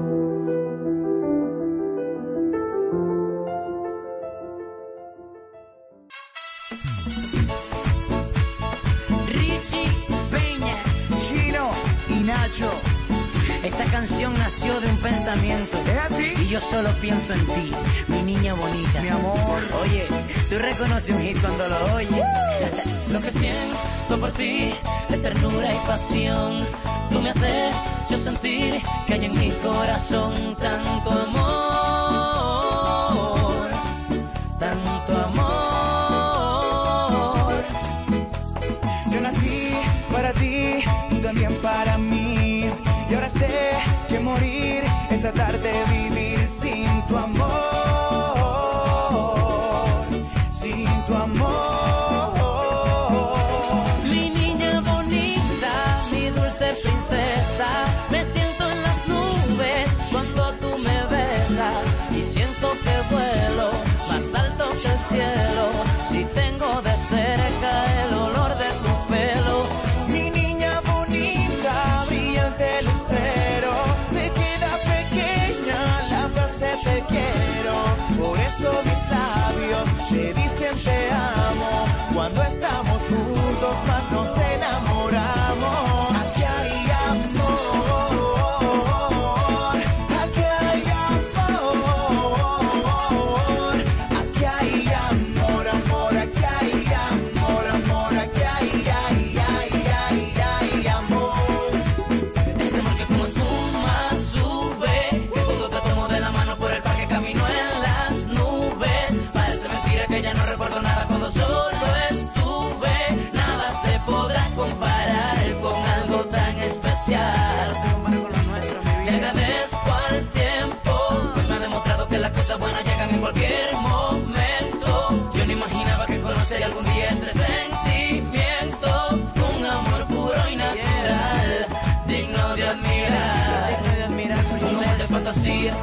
Richie 9.26 9.90
Peña, 10.30 10.76
Chino 11.18 11.70
y 12.08 12.22
Nacho. 12.22 12.70
esta 13.64 13.84
canción 13.86 14.32
nació 14.34 14.80
de 14.80 14.86
un 14.86 14.96
pensamiento. 14.98 15.76
¿Es 15.78 16.12
así? 16.12 16.34
Y 16.40 16.50
yo 16.50 16.60
solo 16.60 16.88
pienso 17.00 17.32
en 17.32 17.46
ti, 17.46 17.72
mi 18.06 18.22
niña 18.22 18.54
bonita. 18.54 19.02
Mi 19.02 19.08
amor. 19.08 19.60
Oye, 19.82 20.06
tú 20.48 20.56
reconoces 20.58 21.10
un 21.16 21.20
hit 21.20 21.40
cuando 21.40 21.66
lo 21.66 21.94
oyes. 21.96 22.24
Lo 23.10 23.20
que 23.20 23.30
siento 23.30 24.20
por 24.20 24.30
ti 24.32 24.70
es 25.08 25.22
ternura 25.22 25.74
y 25.74 25.78
pasión. 25.86 26.66
Tú 27.10 27.20
me 27.20 27.30
has 27.30 27.42
hecho 27.42 28.18
sentir 28.18 28.80
que 29.06 29.14
hay 29.14 29.24
en 29.24 29.38
mi 29.38 29.50
corazón 29.62 30.54
tanto 30.56 31.10
amor, 31.10 31.69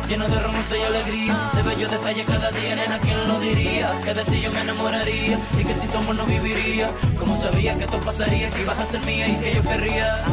lleno 0.07 0.27
de 0.27 0.39
romance 0.39 0.77
y 0.77 0.81
alegría, 0.81 1.51
de 1.53 1.63
bellos 1.63 1.91
detalles 1.91 2.25
cada 2.25 2.49
día, 2.51 2.75
nena, 2.75 2.99
¿quién 2.99 3.27
lo 3.27 3.39
diría? 3.39 3.99
Que 4.03 4.13
de 4.13 4.23
ti 4.23 4.41
yo 4.41 4.51
me 4.51 4.61
enamoraría 4.61 5.37
y 5.59 5.63
que 5.63 5.73
sin 5.73 5.89
tu 5.89 5.97
amor 5.97 6.15
no 6.15 6.25
viviría. 6.25 6.89
Como 7.17 7.35
sabía 7.35 7.77
que 7.77 7.83
esto 7.83 7.99
pasaría, 7.99 8.49
que 8.49 8.61
ibas 8.61 8.79
a 8.79 8.85
ser 8.85 9.05
mía 9.05 9.27
y 9.27 9.35
que 9.37 9.55
yo 9.55 9.63
querría 9.63 10.23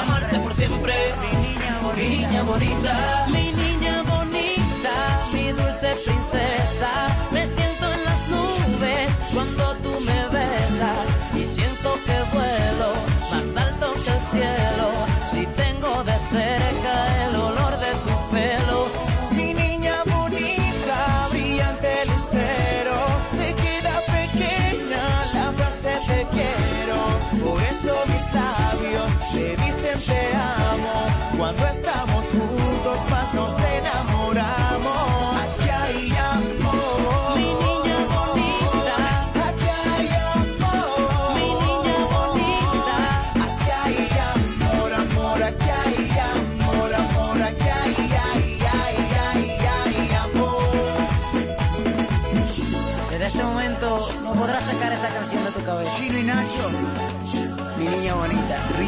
amarte 0.00 0.38
por 0.40 0.54
siempre. 0.54 0.94
Mi 1.20 2.02
niña 2.08 2.42
bonita, 2.42 3.26
mi 3.28 3.52
niña 3.52 4.02
bonita, 4.02 4.94
mi 5.32 5.52
dulce 5.52 5.94
princesa. 6.04 7.61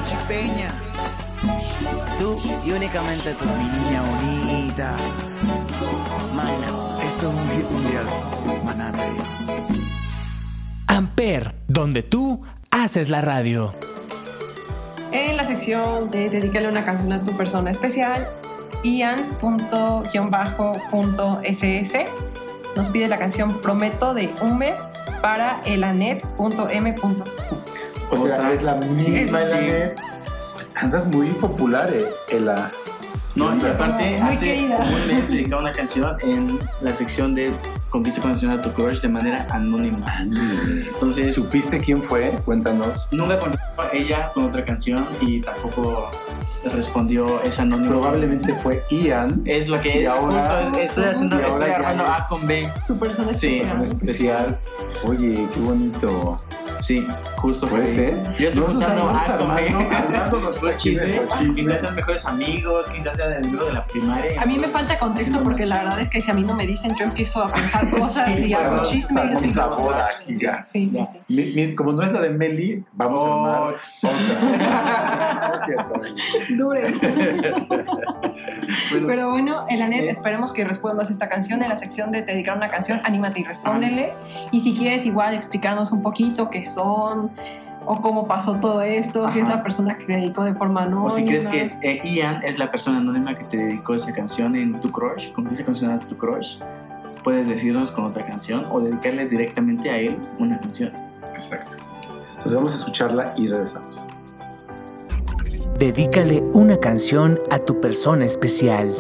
Richie 0.05 0.19
Peña, 0.29 0.69
Tú 2.19 2.37
y 2.65 2.73
únicamente 2.73 3.33
tú. 3.35 3.45
mi 3.47 3.65
niña 3.65 4.03
bonita. 4.03 4.97
Magna. 6.35 6.99
Esto 7.03 7.31
es 7.31 7.35
un 7.35 7.51
hit 7.51 7.71
mundial, 7.71 8.07
Manate. 8.65 9.03
Amper, 10.89 11.55
donde 11.69 12.03
tú 12.03 12.43
haces 12.71 13.09
la 13.09 13.23
radio. 13.23 13.75
En 15.13 15.39
la 15.39 15.45
sección 15.47 16.11
de 16.11 16.29
Dedícale 16.29 16.69
una 16.69 16.85
canción 16.85 17.11
a 17.13 17.25
tu 17.25 17.35
persona 17.35 17.71
especial, 17.71 18.29
Ian.ss 18.83 19.39
nos 22.77 22.89
pide 22.91 23.09
la 23.09 23.19
canción 23.19 23.59
Prometo 23.63 24.13
de 24.13 24.35
Humber 24.43 24.75
para 25.23 25.63
elanet.m. 25.65 26.95
O 28.11 28.25
sea, 28.27 28.37
Otra. 28.37 28.53
es 28.53 28.63
la 28.63 28.81
Sí, 28.83 29.11
misma 29.11 29.41
sí. 29.47 29.55
Elanet. 29.55 30.01
Pues 30.53 30.71
andas 30.77 31.05
muy 31.07 31.29
popular, 31.29 31.91
eh, 31.93 32.07
Ela. 32.29 32.71
No, 33.37 33.53
y 33.57 33.67
aparte 33.67 34.17
Muy 34.23 34.35
hace 34.37 34.45
querida. 34.45 34.79
un 34.79 35.09
mes 35.09 35.29
dedicó 35.29 35.59
una 35.59 35.73
canción 35.73 36.17
en 36.23 36.57
la 36.81 36.95
sección 36.95 37.35
de 37.35 37.53
Conquista 37.91 38.21
Condicional 38.21 38.61
a 38.61 38.63
tu 38.63 38.73
Crush 38.73 39.01
de 39.01 39.09
manera 39.09 39.45
anónima. 39.51 40.07
Entonces, 40.23 41.35
¿Supiste 41.35 41.81
quién 41.81 42.01
fue? 42.01 42.31
Cuéntanos. 42.45 43.09
nunca 43.11 43.41
contestó 43.41 43.65
ella 43.93 44.31
con 44.35 44.45
otra 44.45 44.65
canción 44.65 45.05
y 45.21 45.41
tampoco 45.41 46.13
respondió 46.73 47.43
esa 47.43 47.63
anónima. 47.63 47.89
Probablemente 47.89 48.55
fue 48.55 48.85
Ian. 48.91 49.43
Es 49.47 49.67
lo 49.67 49.81
que 49.81 49.97
Y 49.97 50.03
es. 50.03 50.09
ahora- 50.09 50.61
justo 50.67 50.79
estoy 50.79 51.05
haciendo, 51.07 51.41
estoy 51.41 51.71
armando 51.71 52.05
es- 52.05 52.11
A 52.11 52.27
con 52.29 52.47
B. 52.47 52.69
Su 52.87 52.97
persona 52.99 53.35
Sí. 53.35 53.59
Persona 53.63 53.83
especial. 53.83 54.59
Oye, 55.03 55.49
qué 55.53 55.59
bonito. 55.61 56.41
Sí, 56.85 57.07
justo 57.37 57.67
Puede 57.67 57.95
ser. 57.95 58.23
Yo 58.39 58.49
estoy 58.49 58.63
juntando 58.65 59.09
andamos 59.09 59.23
A 59.31 59.37
con 59.39 59.55
B. 59.55 59.69
armando- 59.69 59.97
armando 59.97 60.39
nuestros 60.41 60.63
Los 60.65 60.77
chismes. 60.83 61.11
chismes, 61.11 61.47
los 61.47 61.57
Quizás 61.57 61.81
sean 61.81 61.95
mejores 61.95 62.27
amigos, 62.27 62.87
quizás 62.89 63.17
sean 63.17 63.33
enemigos 63.33 63.67
de 63.69 63.73
la 63.73 63.87
primaria. 63.87 64.43
A 64.43 64.45
mí 64.45 64.59
me 64.59 64.69
falta 64.69 64.99
contexto 64.99 65.43
porque 65.43 65.65
la 65.65 65.79
verdad 65.79 66.01
es 66.01 66.11
que 66.11 66.21
si 66.21 66.31
a 66.31 66.35
mí 66.35 66.43
no 66.43 66.53
me 66.55 66.67
dicen, 66.67 66.95
yo 66.95 67.05
empiezo 67.07 67.43
a 67.43 67.51
pensar 67.51 67.89
cosas 67.99 68.39
y 68.39 68.53
hago 68.53 68.69
bueno, 68.69 68.85
chisme 68.85 69.23
y 69.25 69.55
boda 69.55 70.09
aquí 70.15 70.35
ya. 70.39 70.63
Sí, 70.63 70.91
sí, 70.91 71.03
sí. 71.29 71.75
Como 71.75 71.93
no 71.93 72.03
es 72.03 72.13
la 72.13 72.21
de 72.21 72.29
Meli, 72.31 72.85
vamos 72.93 73.23
a 73.23 73.25
armar 73.33 73.75
es. 73.77 74.01
Dure. 76.57 76.93
Bueno, 78.91 79.07
Pero 79.07 79.31
bueno, 79.31 79.67
Elanet, 79.69 80.03
Eh. 80.05 80.11
esperemos 80.11 80.53
que 80.53 80.65
respondas 80.65 81.11
esta 81.11 81.29
canción 81.29 81.63
en 81.63 81.69
la 81.69 81.77
sección 81.77 82.11
de 82.13 82.23
te 82.23 82.33
dedicaron 82.33 82.59
una 82.59 82.69
canción, 82.69 83.01
anímate 83.05 83.41
y 83.41 83.45
respóndele. 83.45 84.13
Y 84.51 84.61
si 84.61 84.75
quieres 84.75 85.07
igual 85.07 85.35
explicarnos 85.35 85.93
un 85.93 86.03
poquito 86.03 86.51
qué 86.51 86.65
son 86.75 87.31
o 87.87 88.01
cómo 88.01 88.27
pasó 88.27 88.55
todo 88.57 88.83
esto, 88.83 89.29
si 89.31 89.41
es 89.41 89.47
Ajá. 89.47 89.57
la 89.57 89.63
persona 89.63 89.99
que 89.99 90.07
te 90.07 90.13
dedicó 90.15 90.45
de 90.45 90.55
forma 90.55 90.83
anónima. 90.83 91.05
O 91.05 91.11
si 91.11 91.25
crees 91.25 91.47
que 91.47 91.61
es, 91.61 91.73
eh, 91.83 92.01
Ian 92.03 92.43
es 92.43 92.59
la 92.59 92.71
persona 92.71 92.99
anónima 92.99 93.35
que 93.35 93.45
te 93.45 93.57
dedicó 93.59 93.95
esa 93.95 94.13
canción 94.13 94.57
en 94.57 94.81
tu 94.81 94.91
crush, 94.91 95.33
con 95.33 95.47
esa 95.49 95.65
canción 95.65 95.91
a 95.91 96.01
tu 96.01 96.17
crush, 96.17 96.59
puedes 97.23 97.49
decirnos 97.49 97.91
con 97.91 98.05
otra 98.05 98.25
canción 98.25 98.67
o 98.71 98.81
dedicarle 98.81 99.27
directamente 99.27 99.91
a 99.91 99.99
él 99.99 100.19
una 100.39 100.59
canción. 100.61 100.93
Exacto. 101.33 101.77
Pues 102.43 102.55
vamos 102.55 102.75
a 102.75 102.77
escucharla 102.77 103.35
y 103.37 103.49
regresamos. 103.49 104.01
Dedícale 105.79 106.43
una 106.53 106.77
canción 106.77 107.41
a 107.51 107.59
tu 107.59 107.81
persona 107.81 108.27
especial. 108.27 108.95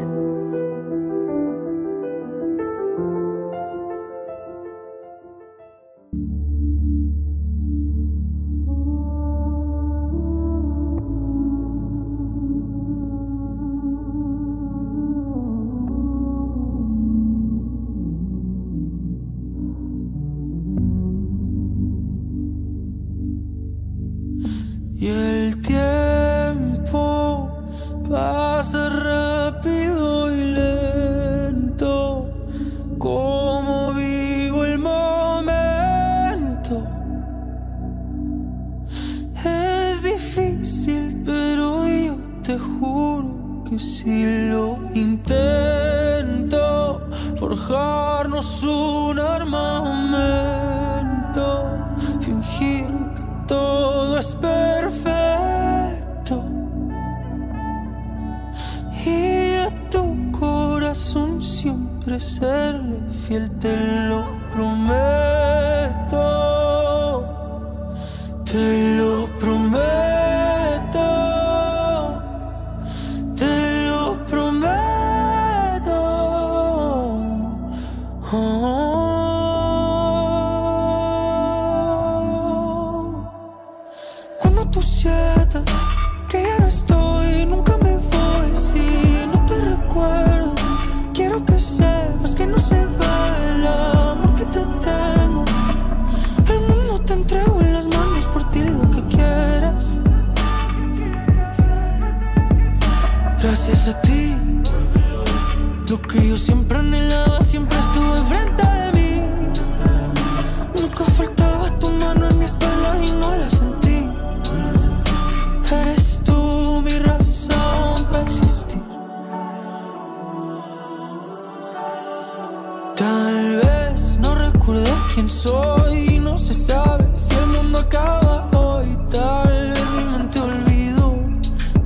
Quién 125.14 125.30
soy, 125.30 126.18
no 126.18 126.36
se 126.36 126.52
sabe 126.52 127.06
si 127.16 127.36
el 127.36 127.46
mundo 127.46 127.78
acaba 127.78 128.48
hoy. 128.52 128.86
Tal 129.10 129.70
vez 129.70 129.90
mi 129.92 130.04
mente 130.04 130.40
olvidó, 130.40 131.14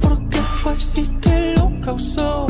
porque 0.01 0.38
fue 0.38 0.73
así 0.73 1.07
que 1.21 1.55
lo 1.57 1.79
causó. 1.83 2.48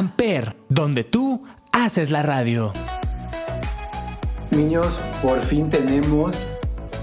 Amper, 0.00 0.56
donde 0.70 1.04
tú 1.04 1.42
haces 1.72 2.10
la 2.10 2.22
radio. 2.22 2.72
Niños, 4.50 4.98
por 5.22 5.42
fin 5.42 5.68
tenemos 5.68 6.46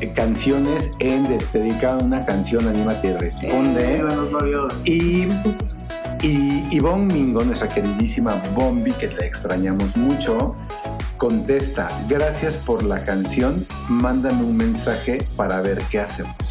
eh, 0.01 0.13
canciones 0.13 0.89
en 0.97 1.27
de, 1.27 1.37
dedicada 1.53 1.99
a 1.99 2.03
una 2.03 2.25
canción, 2.25 2.67
Anímate 2.67 3.09
y 3.09 3.13
Responde. 3.13 4.01
Eh. 4.01 4.67
Y, 4.85 5.27
y 6.25 6.75
Ivonne 6.75 7.13
Mingo, 7.13 7.43
nuestra 7.43 7.69
queridísima 7.69 8.33
Bombi, 8.55 8.91
que 8.93 9.11
la 9.11 9.27
extrañamos 9.27 9.95
mucho, 9.95 10.55
contesta, 11.17 11.91
gracias 12.09 12.57
por 12.57 12.81
la 12.81 13.05
canción, 13.05 13.63
mándame 13.89 14.43
un 14.43 14.57
mensaje 14.57 15.19
para 15.35 15.61
ver 15.61 15.83
qué 15.91 15.99
hacemos. 15.99 16.46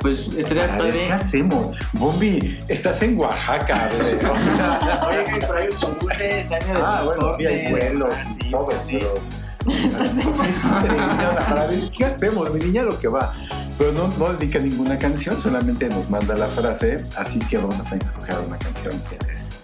Pues 0.00 0.28
estaría 0.36 0.62
ver 0.66 0.70
qué 0.72 0.78
padre. 0.78 1.12
hacemos. 1.12 1.76
Bombi, 1.92 2.62
estás 2.68 3.02
en 3.02 3.18
Oaxaca, 3.18 3.88
bebé. 3.98 4.18
O 4.26 4.42
sea, 4.56 5.08
Oye, 5.08 5.46
por 5.46 5.56
ahí 5.56 5.66
autobuses, 5.66 6.50
años 6.52 6.66
de 6.68 6.72
ah, 6.84 7.02
bueno, 7.04 7.36
sí, 7.36 7.46
hay 7.46 7.70
vuelos 7.70 8.14
Ah, 8.16 8.24
sí, 8.24 8.50
todo, 8.50 8.64
pues 8.66 8.82
sí. 8.82 8.98
pero- 9.00 9.38
Para 11.48 11.66
ver 11.66 11.90
qué 11.96 12.04
hacemos, 12.06 12.50
mi 12.52 12.60
niña, 12.60 12.82
lo 12.84 12.98
que 12.98 13.08
va. 13.08 13.32
Pero 13.76 13.92
no, 13.92 14.08
no 14.18 14.32
dedica 14.32 14.58
ninguna 14.58 14.98
canción, 14.98 15.40
solamente 15.42 15.88
nos 15.88 16.08
manda 16.08 16.34
la 16.34 16.48
frase, 16.48 17.04
así 17.16 17.38
que 17.40 17.58
vamos 17.58 17.78
a 17.78 17.82
tener 17.84 17.98
que 18.00 18.06
escoger 18.06 18.36
una 18.46 18.58
canción 18.58 18.94
que 19.10 19.32
es. 19.32 19.57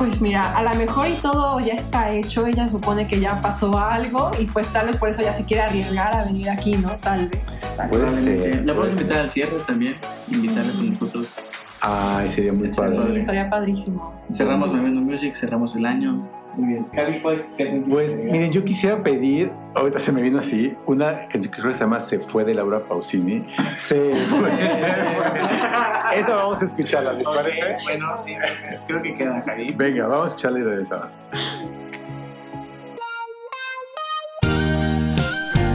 Pues 0.00 0.22
mira, 0.22 0.56
a 0.56 0.62
lo 0.62 0.72
mejor 0.78 1.08
y 1.08 1.12
todo 1.16 1.60
ya 1.60 1.74
está 1.74 2.10
hecho, 2.10 2.46
ella 2.46 2.70
supone 2.70 3.06
que 3.06 3.20
ya 3.20 3.38
pasó 3.42 3.78
algo 3.78 4.30
y 4.38 4.46
pues 4.46 4.66
tal 4.68 4.86
vez 4.86 4.96
por 4.96 5.10
eso 5.10 5.20
ya 5.20 5.34
se 5.34 5.44
quiere 5.44 5.62
arriesgar 5.62 6.16
a 6.16 6.24
venir 6.24 6.48
aquí, 6.48 6.74
¿no? 6.74 6.88
Tal 6.96 7.28
vez. 7.28 7.42
tal 7.76 7.86
vez. 7.86 7.88
Puede 7.90 8.04
Probablemente. 8.04 8.52
ser. 8.54 8.64
La 8.64 8.74
podemos 8.74 8.98
invitar 8.98 9.20
al 9.20 9.30
cierre 9.30 9.56
también. 9.66 9.96
Invitarla 10.32 10.72
con 10.72 10.88
nosotros. 10.88 11.40
Ay, 11.82 12.30
sería 12.30 12.50
muy 12.50 12.68
padre. 12.68 13.18
Estaría 13.18 13.50
padrísimo. 13.50 14.14
Cerramos 14.32 14.68
Movimiento 14.70 15.02
Music, 15.02 15.34
cerramos 15.34 15.76
el 15.76 15.84
año. 15.84 16.26
Muy 16.56 16.68
bien. 16.68 16.86
Javi, 16.94 17.20
¿cuál 17.20 17.46
canción 17.56 17.84
Pues 17.84 18.16
miren, 18.16 18.50
yo 18.52 18.64
quisiera 18.64 19.02
pedir, 19.02 19.52
ahorita 19.74 19.98
se 19.98 20.12
me 20.12 20.22
vino 20.22 20.38
así, 20.38 20.76
una 20.86 21.28
canción 21.28 21.42
que 21.42 21.50
creo 21.50 21.68
que 21.68 21.74
se 21.74 21.80
llama 21.80 22.00
Se 22.00 22.18
fue 22.18 22.44
de 22.44 22.54
Laura 22.54 22.80
Pausini. 22.80 23.46
Se 23.78 24.14
fue. 24.26 24.50
Esa 26.16 26.34
vamos 26.36 26.60
a 26.60 26.64
escucharla, 26.64 27.12
¿les 27.12 27.26
Ok, 27.26 27.34
parece? 27.34 27.76
Bueno, 27.84 28.18
sí, 28.18 28.34
creo 28.86 29.02
que 29.02 29.14
queda, 29.14 29.42
Javi. 29.46 29.72
Venga, 29.72 30.06
vamos 30.06 30.24
a 30.24 30.28
escucharla 30.28 30.58
y 30.58 30.62
regresamos. 30.62 31.08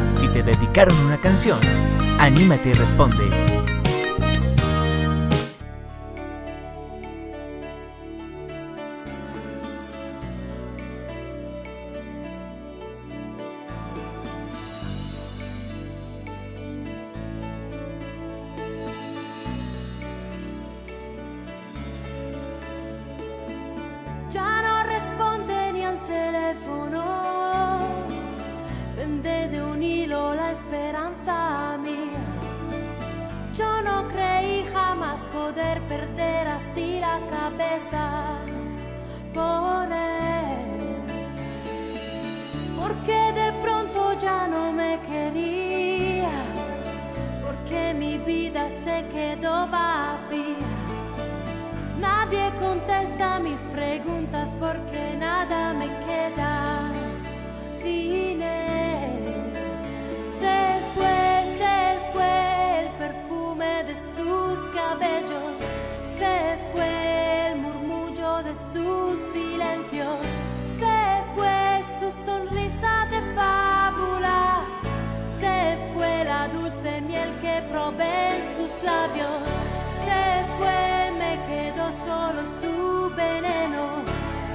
Si 0.10 0.28
te 0.30 0.44
dedicaron 0.44 0.98
una 1.06 1.20
canción, 1.20 1.60
anímate 2.20 2.70
y 2.70 2.74
responde. 2.74 3.55
Así 36.76 37.00
la 37.00 37.20
cabeza 37.32 38.36
por 39.34 39.88
él. 39.92 41.06
Porque 42.78 43.32
de 43.34 43.52
pronto 43.62 44.14
ya 44.20 44.48
no 44.48 44.74
me 44.74 45.00
quería. 45.00 46.30
Porque 47.46 47.94
mi 47.94 48.18
vida 48.18 48.70
se 48.70 49.06
quedó 49.08 49.68
vacía. 49.68 50.74
Nadie 52.00 52.52
contesta 52.60 53.40
mis 53.40 53.62
preguntas 53.78 54.54
porque 54.60 55.16
nada 55.18 55.74
me 55.74 55.88
queda 56.06 56.92
sin 57.74 58.42
él. 58.42 59.54
Se 60.28 60.82
fue, 60.94 61.46
se 61.58 61.78
fue 62.12 62.82
el 62.82 62.90
perfume 63.04 63.84
de 63.86 63.96
sus 63.96 64.60
cabellos, 64.74 65.56
se 66.18 66.58
fue 66.72 67.48
el 67.48 67.58
murmullo 67.58 68.44
de 68.44 68.54
sus 68.56 69.20
silencios, 69.34 70.20
se 70.80 71.00
fue 71.36 71.84
su 72.00 72.10
sonrisa 72.26 73.08
de 73.10 73.20
fábula, 73.36 74.64
se 75.40 75.78
fue 75.94 76.24
la 76.24 76.48
dulce 76.48 77.02
miel 77.02 77.32
que 77.42 77.64
probé 77.70 78.38
en 78.38 78.44
sus 78.56 78.84
labios, 78.84 79.42
se 80.06 80.24
fue, 80.58 81.12
me 81.22 81.34
quedó 81.50 81.88
solo 82.06 82.42
su 82.62 83.14
veneno, 83.16 83.84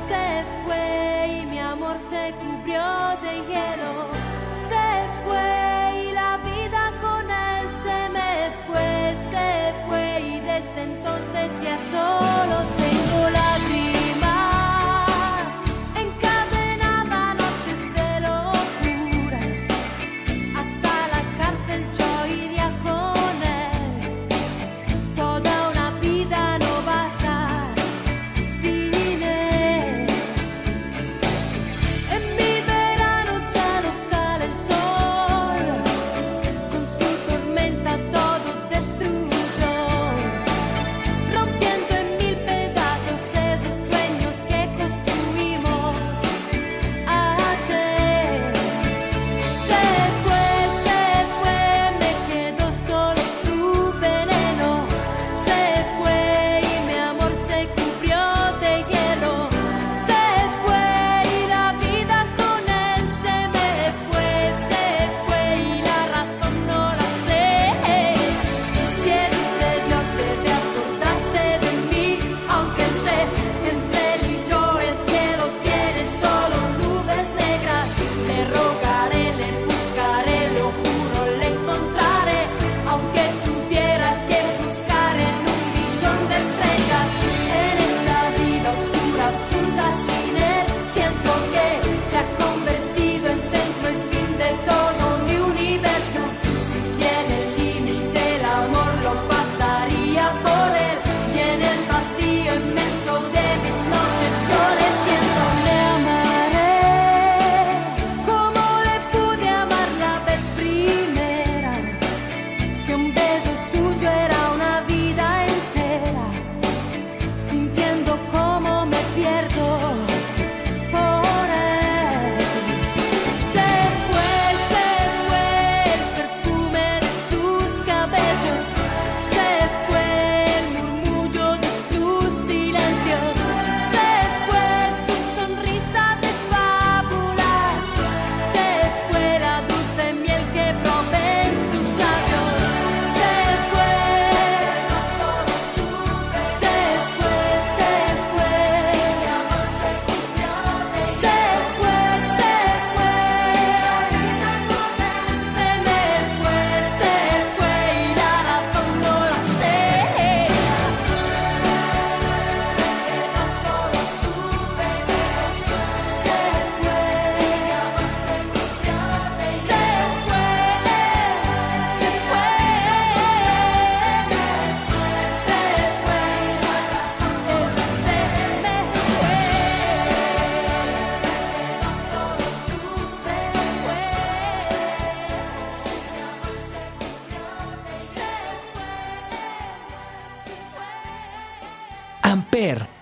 se 0.08 0.44
fue 0.64 1.42
y 1.42 1.46
mi 1.46 1.58
amor 1.58 1.96
se 2.08 2.32
cubrió 2.40 2.82
de 3.22 3.32
hielo, 3.48 4.19
solo 11.78 12.79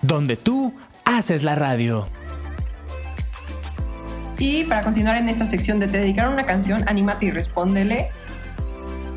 donde 0.09 0.35
tú 0.35 0.73
haces 1.05 1.43
la 1.43 1.55
radio. 1.55 2.07
Y 4.39 4.63
para 4.65 4.81
continuar 4.81 5.17
en 5.17 5.29
esta 5.29 5.45
sección 5.45 5.79
de 5.79 5.87
te 5.87 5.99
dedicaron 5.99 6.33
una 6.33 6.45
canción, 6.45 6.83
anímate 6.87 7.27
y 7.27 7.31
respóndele. 7.31 8.09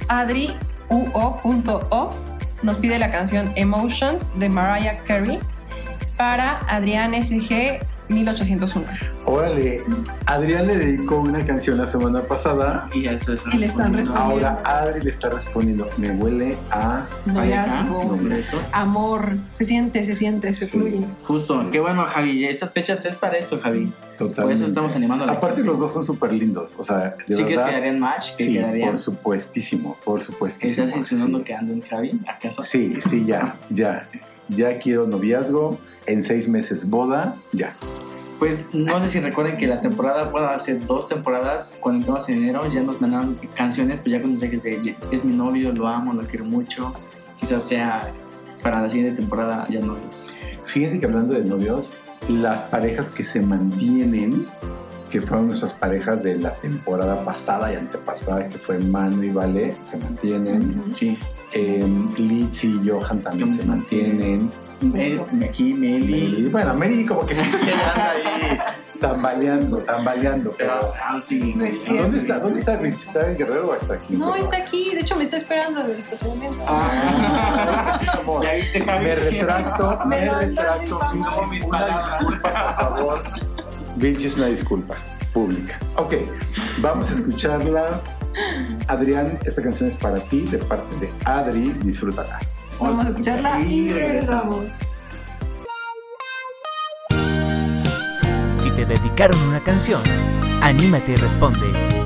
Adri 0.08 0.54
UO.o 0.90 2.10
nos 2.62 2.76
pide 2.76 2.98
la 2.98 3.10
canción 3.10 3.52
Emotions 3.56 4.38
de 4.38 4.48
Mariah 4.48 4.98
Carey 5.06 5.40
para 6.16 6.58
Adrián 6.68 7.14
SG 7.20 7.80
1801. 8.12 8.86
Órale, 9.24 9.82
Adrián 10.26 10.66
le 10.66 10.76
dedicó 10.76 11.20
una 11.20 11.44
canción 11.44 11.78
la 11.78 11.86
semana 11.86 12.22
pasada. 12.22 12.88
Y, 12.92 13.02
ya 13.02 13.18
se 13.18 13.34
Y 13.52 13.58
le 13.58 13.66
están 13.66 13.92
respondiendo. 13.94 14.48
Ahora 14.48 14.60
Adri 14.64 15.02
le 15.02 15.10
está 15.10 15.28
respondiendo. 15.30 15.88
Me 15.96 16.10
huele 16.12 16.56
a. 16.70 17.06
Noviazgo, 17.26 18.18
amor, 18.72 19.36
se 19.52 19.64
siente, 19.64 20.04
se 20.04 20.14
siente, 20.16 20.52
se 20.52 20.66
Sí. 20.66 20.78
fluye. 20.78 21.04
Justo, 21.24 21.68
qué 21.70 21.80
bueno, 21.80 22.04
Javi. 22.04 22.44
Estas 22.46 22.72
fechas 22.72 23.04
es 23.04 23.16
para 23.18 23.36
eso, 23.36 23.58
Javi. 23.60 23.92
Por 24.18 24.28
Totalmente. 24.28 24.62
eso 24.62 24.68
estamos 24.68 24.94
animando 24.94 25.24
a 25.24 25.26
la 25.26 25.32
Aparte, 25.34 25.56
gente. 25.56 25.70
los 25.70 25.78
dos 25.80 25.92
son 25.92 26.04
súper 26.04 26.32
lindos. 26.32 26.74
O 26.78 26.84
sea, 26.84 27.16
de 27.26 27.36
¿Sí 27.36 27.42
verdad. 27.42 27.66
que 27.66 27.72
darían 27.72 27.98
match? 28.00 28.34
¿Que 28.36 28.44
sí, 28.46 28.52
quedarían? 28.54 28.90
por 28.90 28.98
supuestísimo. 28.98 29.96
Por 30.04 30.20
supuestísimo. 30.22 30.84
¿Estás 30.86 30.96
insinuando 31.00 31.38
sí. 31.38 31.44
que 31.44 31.54
ando 31.54 31.72
en 31.72 31.80
Javi? 31.80 32.20
¿Acaso? 32.28 32.62
Sí, 32.62 32.94
sí, 33.10 33.24
ya, 33.26 33.56
ya. 33.70 34.08
Ya 34.54 34.78
quiero 34.78 35.06
noviazgo. 35.06 35.78
En 36.06 36.22
seis 36.22 36.48
meses 36.48 36.88
boda. 36.88 37.36
Ya. 37.52 37.74
Pues 38.38 38.74
no 38.74 38.98
sé 38.98 39.08
si 39.08 39.20
recuerden 39.20 39.56
que 39.56 39.68
la 39.68 39.80
temporada, 39.80 40.24
bueno, 40.24 40.48
hace 40.48 40.74
dos 40.74 41.06
temporadas, 41.06 41.76
cuando 41.78 42.00
entramos 42.00 42.28
en 42.28 42.42
enero, 42.42 42.68
ya 42.72 42.82
nos 42.82 43.00
mandaron 43.00 43.38
canciones, 43.54 44.00
pues 44.00 44.14
ya 44.14 44.20
con 44.20 44.30
mensajes 44.30 44.64
de 44.64 44.96
es 45.12 45.24
mi 45.24 45.32
novio, 45.32 45.70
lo 45.72 45.86
amo, 45.86 46.12
lo 46.12 46.22
quiero 46.22 46.44
mucho. 46.44 46.92
Quizás 47.38 47.62
sea 47.62 48.12
para 48.60 48.80
la 48.80 48.88
siguiente 48.88 49.14
temporada 49.14 49.68
ya 49.70 49.78
novios. 49.78 50.32
Fíjense 50.64 50.98
que 50.98 51.06
hablando 51.06 51.34
de 51.34 51.44
novios, 51.44 51.92
las 52.28 52.64
parejas 52.64 53.10
que 53.10 53.22
se 53.22 53.40
mantienen, 53.40 54.48
que 55.12 55.20
fueron 55.20 55.48
nuestras 55.48 55.74
parejas 55.74 56.22
de 56.22 56.36
la 56.36 56.54
temporada 56.54 57.22
pasada 57.22 57.70
y 57.70 57.76
antepasada, 57.76 58.48
que 58.48 58.56
fue 58.58 58.78
Manu 58.78 59.22
y 59.22 59.30
Vale, 59.30 59.76
se 59.82 59.98
mantienen. 59.98 60.84
Sí. 60.94 61.18
Eh, 61.54 61.86
Litz 62.16 62.64
y 62.64 62.80
Johan 62.88 63.20
también 63.20 63.52
Sí, 63.52 63.58
se 63.58 63.66
mantienen. 63.66 64.50
Me- 64.80 65.20
aquí, 65.46 65.74
Meli. 65.74 66.12
Meli, 66.22 66.48
bueno, 66.48 66.72
Meli 66.74 67.04
como 67.04 67.26
que 67.26 67.34
siempre 67.34 67.60
anda 67.60 68.10
ahí 68.10 68.58
tambaleando, 69.00 69.76
tambaleando. 69.78 70.54
Pero, 70.56 70.72
Pero, 70.80 70.92
ah, 71.04 71.20
sí. 71.20 71.52
No 71.54 71.64
es 71.66 71.82
cierto. 71.84 72.02
¿Dónde 72.04 72.18
está? 72.18 72.38
¿Dónde 72.38 72.60
está 72.60 72.76
Rich? 72.76 72.94
¿Está 72.94 73.30
en 73.30 73.36
Guerrero 73.36 73.68
o 73.68 73.74
está 73.74 73.94
aquí? 73.94 74.16
No, 74.16 74.34
está 74.34 74.56
aquí, 74.56 74.94
de 74.94 75.00
hecho 75.02 75.14
me 75.16 75.24
está 75.24 75.36
esperando 75.36 75.80
en 75.82 75.90
el 75.90 75.98
estacionamiento. 75.98 76.64
Ah. 76.66 78.00
¿Ya 78.42 78.54
viste, 78.54 78.80
Javi? 78.82 79.04
Me 79.04 79.14
retracto, 79.14 79.98
Me 80.06 80.20
me 80.20 80.34
retracto, 80.34 81.00
Mis 81.12 81.62
una 81.64 81.86
disculpa, 81.86 82.18
por 82.42 82.52
favor. 82.52 83.22
Vinchis, 83.96 84.36
una 84.36 84.46
disculpa 84.46 84.96
pública. 85.32 85.78
Ok, 85.96 86.14
vamos 86.78 87.10
a 87.10 87.14
escucharla. 87.14 88.00
Adrián, 88.88 89.38
esta 89.44 89.62
canción 89.62 89.90
es 89.90 89.96
para 89.96 90.18
ti, 90.20 90.42
de 90.42 90.58
parte 90.58 90.96
de 90.96 91.10
Adri, 91.24 91.72
disfrútala. 91.84 92.38
Vamos 92.80 93.06
a 93.06 93.08
escucharla 93.10 93.60
y 93.60 93.92
regresamos. 93.92 94.68
Si 98.52 98.70
te 98.70 98.86
dedicaron 98.86 99.40
una 99.48 99.62
canción, 99.62 100.02
anímate 100.62 101.12
y 101.12 101.16
responde. 101.16 102.01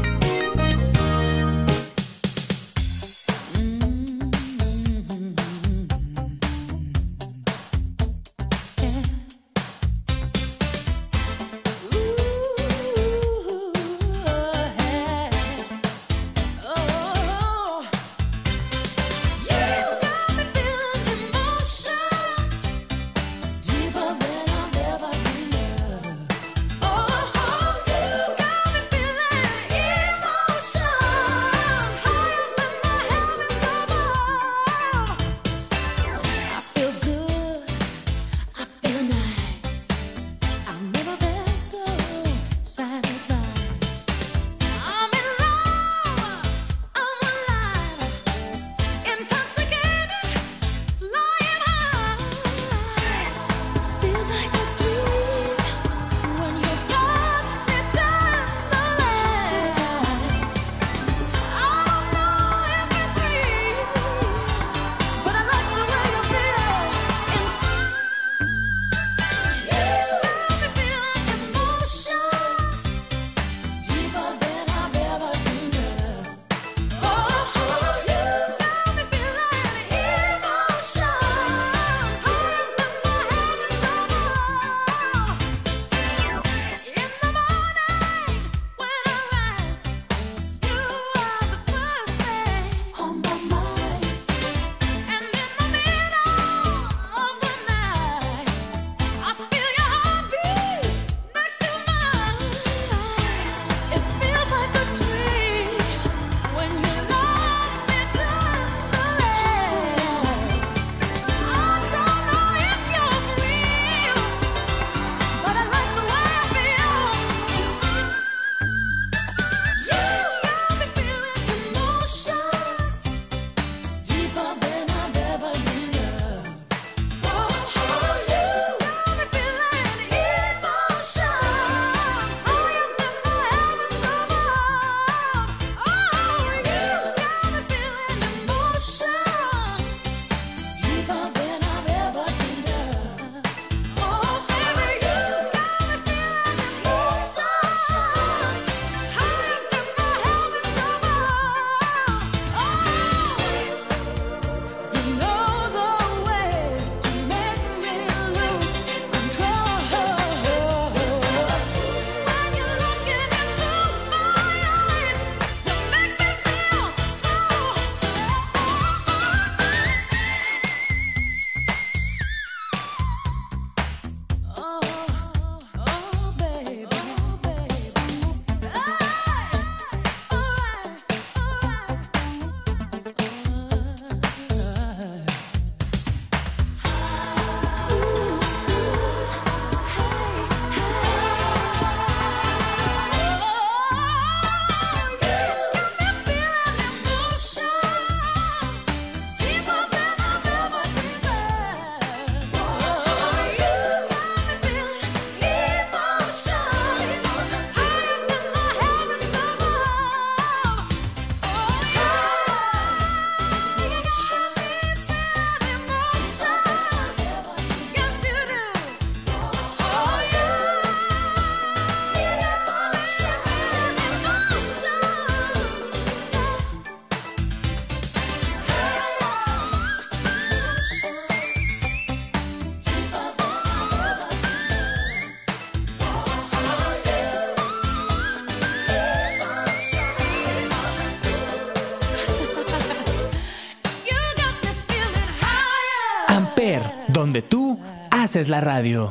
Haces 248.36 248.50
la 248.50 248.60
radio. 248.60 249.10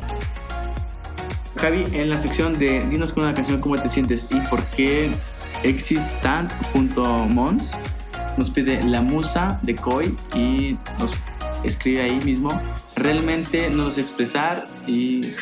Javi, 1.55 1.87
en 1.93 2.11
la 2.11 2.19
sección 2.19 2.59
de 2.59 2.85
Dinos 2.85 3.11
con 3.11 3.23
una 3.23 3.33
canción 3.33 3.59
cómo 3.59 3.75
te 3.75 3.89
sientes 3.89 4.27
y 4.31 4.39
por 4.51 4.61
qué 4.65 5.09
Existant.mons 5.63 7.75
nos 8.37 8.51
pide 8.51 8.83
la 8.83 9.01
musa 9.01 9.57
de 9.63 9.75
Koi 9.75 10.15
y 10.35 10.77
nos 10.99 11.15
escribe 11.63 12.03
ahí 12.03 12.19
mismo. 12.23 12.49
Realmente 12.97 13.71
no 13.71 13.85
lo 13.85 13.91
sé 13.91 14.01
expresar 14.01 14.67
y. 14.85 15.31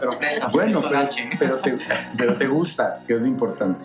Pero 0.00 0.12
fresa, 0.12 0.46
Bueno, 0.52 0.80
pero, 0.82 0.98
H. 1.00 1.28
pero 1.40 1.58
te, 1.58 1.76
pero 2.16 2.36
te 2.36 2.46
gusta, 2.46 3.02
que 3.04 3.14
es 3.14 3.20
lo 3.20 3.26
importante. 3.26 3.84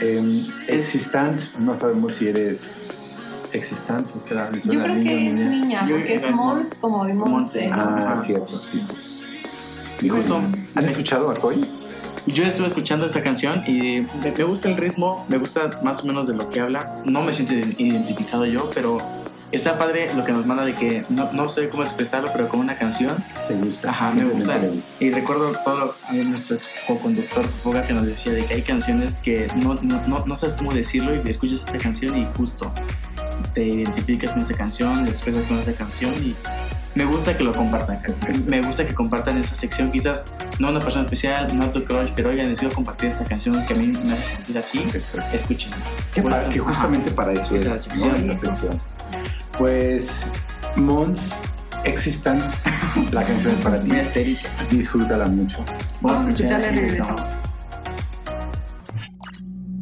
Eh, 0.00 0.44
existant, 0.66 1.40
no 1.56 1.76
sabemos 1.76 2.16
si 2.16 2.26
eres 2.26 2.80
será 4.20 4.50
me 4.50 4.60
Yo 4.60 4.82
creo 4.82 4.94
niño, 4.94 5.04
que 5.04 5.30
es 5.30 5.36
niña. 5.36 5.86
porque 5.88 6.14
es 6.14 6.30
Mons 6.30 6.78
como 6.80 7.04
de 7.04 7.14
Monse. 7.14 7.68
Monse. 7.68 7.70
Ah, 7.72 8.20
cierto, 8.24 8.58
sí. 8.58 8.82
Y 10.00 10.08
justo 10.08 10.40
¿Han 10.74 10.84
escuchado 10.84 11.30
a 11.30 11.34
Koi? 11.34 11.64
yo 12.26 12.44
estuve 12.44 12.66
escuchando 12.66 13.06
esta 13.06 13.22
canción 13.22 13.64
y 13.66 14.02
me, 14.22 14.32
me 14.36 14.44
gusta 14.44 14.68
el 14.68 14.76
ritmo, 14.76 15.24
me 15.28 15.38
gusta 15.38 15.80
más 15.82 16.02
o 16.02 16.06
menos 16.06 16.26
de 16.26 16.34
lo 16.34 16.50
que 16.50 16.60
habla. 16.60 17.00
No 17.04 17.22
me 17.22 17.32
siento 17.32 17.54
identificado 17.54 18.44
yo, 18.44 18.70
pero 18.74 18.98
está 19.50 19.78
padre 19.78 20.12
lo 20.14 20.24
que 20.24 20.32
nos 20.32 20.44
manda 20.44 20.62
de 20.64 20.74
que 20.74 21.04
no, 21.08 21.32
no 21.32 21.48
sé 21.48 21.70
cómo 21.70 21.82
expresarlo, 21.84 22.28
pero 22.32 22.48
como 22.50 22.62
una 22.62 22.76
canción. 22.78 23.24
¿Te 23.48 23.54
gusta? 23.54 23.88
Ajá, 23.90 24.12
me 24.12 24.24
gusta. 24.24 24.58
le 24.58 24.68
gusta. 24.68 24.92
Y 25.00 25.10
recuerdo 25.10 25.52
todo 25.64 25.78
lo- 25.78 25.94
a 26.06 26.12
nuestro 26.12 26.56
ex 26.56 26.70
co-conductor 26.86 27.44
Foga 27.46 27.82
que 27.84 27.94
nos 27.94 28.04
decía 28.06 28.32
de 28.34 28.44
que 28.44 28.54
hay 28.54 28.62
canciones 28.62 29.16
que 29.18 29.48
no, 29.56 29.74
no, 29.80 30.06
no, 30.06 30.24
no 30.26 30.36
sabes 30.36 30.54
cómo 30.54 30.72
decirlo 30.72 31.12
y 31.24 31.28
escuchas 31.30 31.60
esta 31.66 31.78
canción 31.78 32.16
y 32.18 32.26
justo 32.36 32.70
te 33.54 33.66
identificas 33.66 34.32
con 34.32 34.42
esa 34.42 34.54
canción, 34.54 35.04
lo 35.04 35.10
expresas 35.10 35.44
con 35.46 35.58
esa 35.58 35.72
canción 35.72 36.14
y 36.14 36.34
me 36.94 37.04
gusta 37.04 37.36
que 37.36 37.44
lo 37.44 37.52
compartan. 37.52 38.00
Me 38.46 38.60
gusta 38.60 38.84
que 38.84 38.94
compartan 38.94 39.38
esa 39.38 39.54
sección, 39.54 39.92
quizás 39.92 40.32
no 40.58 40.70
una 40.70 40.80
persona 40.80 41.04
especial, 41.04 41.56
no 41.56 41.70
tu 41.70 41.84
crush, 41.84 42.10
pero 42.16 42.30
oigan, 42.30 42.48
decido 42.48 42.72
compartir 42.72 43.10
esta 43.10 43.24
canción 43.24 43.64
que 43.66 43.74
a 43.74 43.76
mí 43.76 43.86
me 43.86 44.14
hace 44.14 44.36
sentir 44.36 44.58
así. 44.58 44.84
Escuchen. 45.32 45.70
Que, 46.12 46.20
ajá. 46.20 46.50
justamente 46.50 47.10
para 47.12 47.34
eso 47.34 47.54
Esa 47.54 47.76
es 47.76 47.82
sección. 47.82 48.26
¿no? 48.26 48.32
Esa 48.32 48.46
sección. 48.46 48.80
Pues, 49.56 50.26
Mons, 50.74 51.34
Existant, 51.84 52.42
la 53.12 53.24
canción 53.24 53.54
es 53.54 53.60
para 53.60 53.80
ti. 53.80 53.90
Muy. 53.90 54.38
Disfrútala 54.70 55.26
mucho. 55.26 55.64
Vamos 56.00 56.22
a 56.22 56.30
escuchar 56.30 56.46
escucharla 56.46 56.72
y 56.72 56.80
regresamos. 56.80 57.22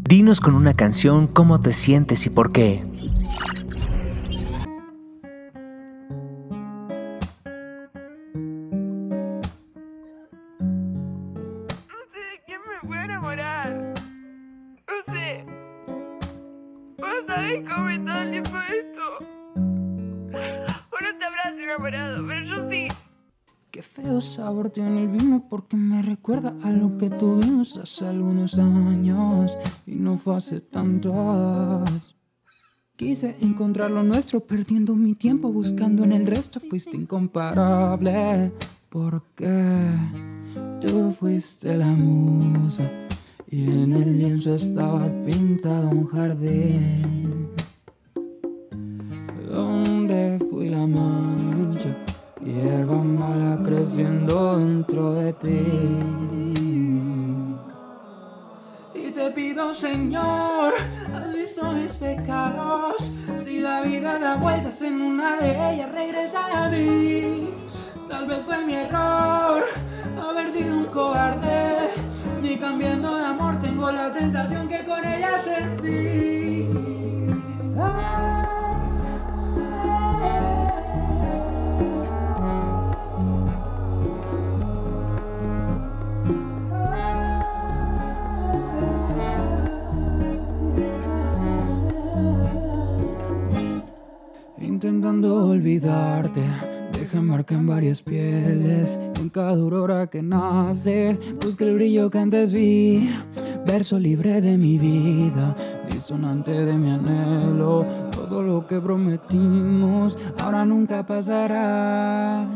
Dinos 0.08 0.40
con 0.40 0.54
una 0.54 0.74
canción 0.74 1.26
cómo 1.26 1.58
te 1.60 1.72
sientes 1.72 2.26
y 2.26 2.30
por 2.30 2.52
qué. 2.52 2.84
Porque 25.56 25.78
me 25.78 26.02
recuerda 26.02 26.54
a 26.64 26.70
lo 26.70 26.98
que 26.98 27.08
tuvimos 27.08 27.78
hace 27.78 28.06
algunos 28.06 28.58
años 28.58 29.56
y 29.86 29.94
no 29.94 30.18
fue 30.18 30.36
hace 30.36 30.60
tantos. 30.60 32.14
Quise 32.94 33.38
encontrar 33.40 33.90
lo 33.90 34.02
nuestro 34.02 34.40
perdiendo 34.40 34.94
mi 34.94 35.14
tiempo 35.14 35.50
buscando 35.50 36.04
en 36.04 36.12
el 36.12 36.26
resto. 36.26 36.60
Fuiste 36.60 36.98
incomparable 36.98 38.52
porque 38.90 39.88
tú 40.82 41.10
fuiste 41.10 41.74
la 41.74 41.86
musa 41.86 42.92
y 43.50 43.62
en 43.62 43.94
el 43.94 44.18
lienzo 44.18 44.56
estaba 44.56 45.08
pintado 45.24 45.88
un 45.88 46.06
jardín 46.06 47.48
donde 49.50 50.38
fui 50.50 50.68
la 50.68 50.86
mancha, 50.86 51.96
hierba 52.46 53.02
mala 53.02 53.58
creciendo 53.64 54.58
dentro 54.58 55.14
de 55.14 55.32
ti. 55.32 55.66
Y 58.94 59.10
te 59.10 59.30
pido, 59.30 59.74
Señor, 59.74 60.72
has 61.14 61.34
visto 61.34 61.72
mis 61.72 61.92
pecados. 61.92 63.12
Si 63.36 63.60
la 63.60 63.82
vida 63.82 64.18
da 64.18 64.36
vueltas 64.36 64.80
en 64.82 65.00
una 65.00 65.36
de 65.36 65.50
ellas, 65.50 65.92
regresa 65.92 66.64
a 66.64 66.68
mí. 66.70 67.50
Tal 68.08 68.26
vez 68.26 68.38
fue 68.44 68.64
mi 68.64 68.74
error 68.74 69.64
haber 70.28 70.52
sido 70.52 70.76
un 70.78 70.84
cobarde. 70.86 71.90
Ni 72.40 72.56
cambiando 72.58 73.16
de 73.16 73.24
amor, 73.24 73.58
tengo 73.60 73.90
la 73.90 74.12
sensación 74.12 74.68
que 74.68 74.84
con 74.84 75.04
ella 75.04 75.42
sentí. 75.42 76.85
Intentando 94.76 95.46
olvidarte, 95.46 96.42
deja 96.92 97.22
marca 97.22 97.54
en 97.54 97.66
varias 97.66 98.02
pieles. 98.02 99.00
En 99.18 99.30
cada 99.30 99.52
aurora 99.52 100.06
que 100.08 100.20
nace, 100.20 101.18
busca 101.40 101.64
el 101.64 101.76
brillo 101.76 102.10
que 102.10 102.18
antes 102.18 102.52
vi. 102.52 103.08
Verso 103.66 103.98
libre 103.98 104.42
de 104.42 104.58
mi 104.58 104.76
vida, 104.76 105.56
disonante 105.90 106.50
de 106.50 106.74
mi 106.74 106.90
anhelo. 106.90 107.86
Todo 108.12 108.42
lo 108.42 108.66
que 108.66 108.78
prometimos, 108.78 110.18
ahora 110.42 110.66
nunca 110.66 111.06
pasará. 111.06 112.46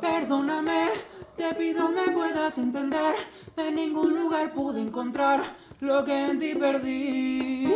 Perdóname, 0.00 0.90
te 1.36 1.52
pido 1.58 1.90
me 1.90 2.12
puedas 2.12 2.56
entender. 2.56 3.16
En 3.56 3.74
ningún 3.74 4.14
lugar 4.14 4.54
pude 4.54 4.80
encontrar 4.80 5.42
lo 5.80 6.04
que 6.04 6.30
en 6.30 6.38
ti 6.38 6.54
perdí. 6.54 7.66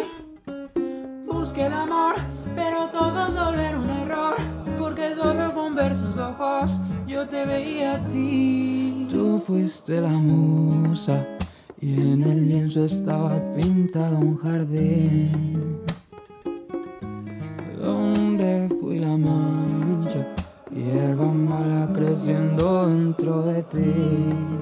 Busqué 1.27 1.67
el 1.67 1.73
amor, 1.73 2.15
pero 2.55 2.89
todo 2.91 3.27
solo 3.27 3.61
era 3.61 3.79
un 3.79 3.91
error. 3.91 4.35
Porque 4.79 5.15
solo 5.15 5.55
con 5.55 5.75
ver 5.75 5.95
sus 5.97 6.17
ojos 6.17 6.81
yo 7.07 7.27
te 7.29 7.45
veía 7.45 7.95
a 7.95 8.09
ti. 8.09 9.07
Tú 9.11 9.39
fuiste 9.39 10.01
la 10.01 10.11
musa 10.11 11.27
y 11.81 11.95
en 11.95 12.23
el 12.23 12.49
lienzo 12.49 12.85
estaba 12.85 13.39
pintado 13.55 14.19
un 14.19 14.37
jardín. 14.39 15.81
Donde 17.81 18.69
fui 18.81 18.99
la 18.99 19.17
mancha, 19.17 20.27
hierba 20.71 21.27
mala 21.27 21.93
creciendo 21.93 22.87
dentro 22.87 23.43
de 23.43 23.63
ti. 23.65 24.55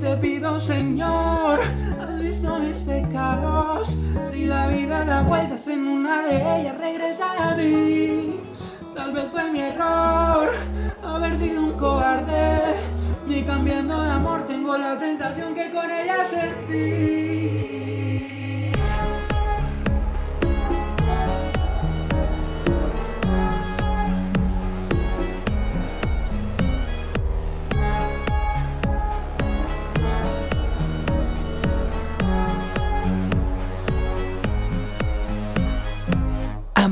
Y 0.00 0.02
te 0.02 0.16
pido, 0.16 0.58
Señor, 0.58 1.60
has 2.00 2.18
visto 2.20 2.58
mis 2.58 2.78
pecados. 2.78 3.94
Si 4.24 4.46
la 4.46 4.66
vida 4.68 5.04
da 5.04 5.20
vueltas 5.20 5.68
en 5.68 5.86
una 5.86 6.22
de 6.22 6.36
ellas, 6.36 6.78
regresa 6.78 7.50
a 7.50 7.54
mí. 7.54 8.40
Tal 8.94 9.12
vez 9.12 9.26
fue 9.30 9.50
mi 9.50 9.60
error 9.60 10.48
haber 11.02 11.38
sido 11.38 11.62
un 11.64 11.72
cobarde. 11.72 12.76
Ni 13.26 13.42
cambiando 13.42 14.00
de 14.00 14.10
amor, 14.10 14.46
tengo 14.46 14.78
la 14.78 14.98
sensación 14.98 15.54
que 15.54 15.70
con 15.70 15.90
ella 15.90 16.16
sentí. 16.30 17.89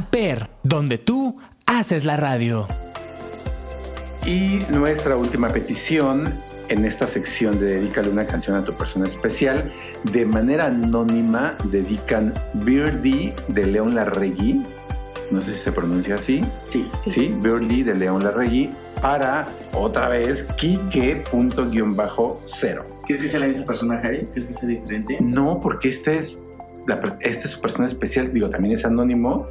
Amper, 0.02 0.48
donde 0.62 0.96
tú 0.96 1.38
haces 1.66 2.04
la 2.04 2.16
radio. 2.16 2.68
Y 4.24 4.60
nuestra 4.70 5.16
última 5.16 5.48
petición 5.48 6.34
en 6.68 6.84
esta 6.84 7.08
sección 7.08 7.58
de 7.58 7.66
Dedícale 7.80 8.08
una 8.08 8.24
canción 8.24 8.54
a 8.54 8.62
tu 8.62 8.74
persona 8.74 9.06
especial, 9.06 9.72
de 10.04 10.24
manera 10.24 10.66
anónima 10.66 11.58
dedican 11.64 12.32
Birdie 12.54 13.34
de 13.48 13.66
León 13.66 13.96
Larregui, 13.96 14.62
no 15.32 15.40
sé 15.40 15.52
si 15.52 15.58
se 15.58 15.72
pronuncia 15.72 16.14
así, 16.14 16.44
Sí. 16.70 16.88
sí, 17.00 17.34
Birdie 17.42 17.82
de 17.82 17.96
León 17.96 18.22
Larregui, 18.22 18.70
para 19.02 19.48
otra 19.72 20.08
vez 20.08 20.44
Kike 20.58 21.24
punto 21.28 21.68
guion 21.68 21.96
bajo 21.96 22.40
cero. 22.44 22.86
¿Crees 23.04 23.22
que 23.22 23.28
sea 23.28 23.40
la 23.40 23.48
misma 23.48 23.66
persona, 23.66 23.98
Javi? 24.00 24.28
¿Crees 24.30 24.46
que 24.46 24.52
sea 24.52 24.68
diferente? 24.68 25.16
No, 25.20 25.60
porque 25.60 25.88
este 25.88 26.18
es, 26.18 26.38
la 26.86 27.00
este 27.20 27.46
es 27.46 27.50
su 27.50 27.60
persona 27.60 27.86
especial, 27.86 28.32
digo, 28.32 28.48
también 28.48 28.74
es 28.74 28.84
anónimo, 28.84 29.48